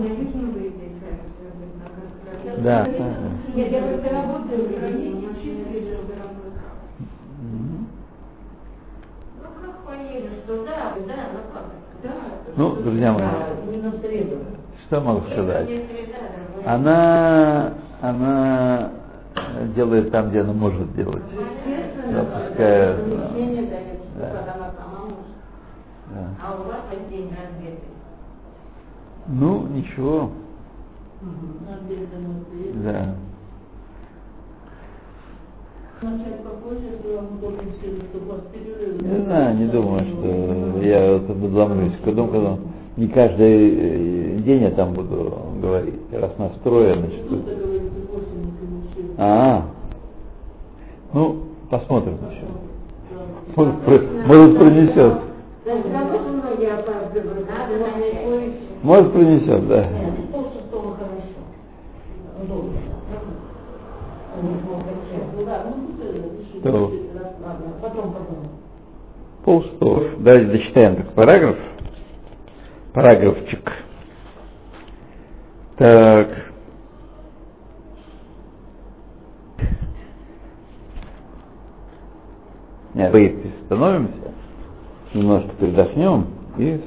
Да. 2.57 2.85
Я, 3.55 3.67
я 3.67 3.81
просто 3.83 4.09
работаю 4.09 4.65
в 4.65 4.77
границе, 4.77 5.27
чистые 5.41 5.81
же 5.83 5.91
работаю. 5.91 6.39
Мгм. 7.41 7.87
Ну 9.37 9.47
как 9.61 9.77
поедешь 9.85 10.21
туда, 10.21 10.27
да, 10.27 10.38
ну? 10.49 10.65
Да. 12.03 12.11
Ну, 12.55 12.75
друзья 12.77 13.13
мои, 13.13 13.25
что 14.87 15.01
могу 15.01 15.21
сказать? 15.31 15.69
Она, 16.65 17.73
она 18.01 18.91
делает 19.75 20.11
там, 20.11 20.29
где 20.29 20.41
она 20.41 20.53
может 20.53 20.93
делать. 20.95 21.23
Запускает. 22.11 22.97
Да. 24.17 24.49
Да. 26.11 26.27
А 26.43 26.55
у 26.55 26.67
вас 26.67 26.79
весь 26.91 27.07
день 27.09 27.29
разбитый. 27.29 27.89
Ну, 29.27 29.67
ничего, 29.67 30.31
да. 32.83 33.15
Не 39.01 39.23
знаю, 39.25 39.57
не 39.57 39.65
думаю, 39.65 40.05
что 40.05 40.81
я 40.81 41.13
вот 41.13 41.29
обозломлюсь. 41.29 41.93
Потом, 42.05 42.29
когда 42.29 42.57
не 42.95 43.07
каждый 43.07 44.37
э, 44.37 44.37
день 44.39 44.61
я 44.63 44.71
там 44.71 44.93
буду 44.93 45.33
говорить. 45.61 45.95
Раз 46.13 46.31
настроен, 46.37 46.99
значит... 46.99 47.21
А, 49.17 49.57
-а. 49.57 49.61
ну, 51.13 51.35
посмотрим 51.69 52.13
еще. 52.31 52.45
Может, 53.55 54.57
принесет. 54.57 55.13
Может, 58.83 59.11
принесет, 59.11 59.67
да. 59.67 59.98
Что? 66.59 66.91
Полстов. 69.43 70.21
Давайте 70.21 70.51
дочитаем 70.51 70.95
так 70.97 71.13
параграф. 71.13 71.57
Параграфчик. 72.93 73.71
Так. 75.77 76.27
Нет, 82.93 83.13
мы 83.13 83.53
остановимся, 83.61 84.13
немножко 85.13 85.49
передохнем 85.59 86.27
и 86.57 86.81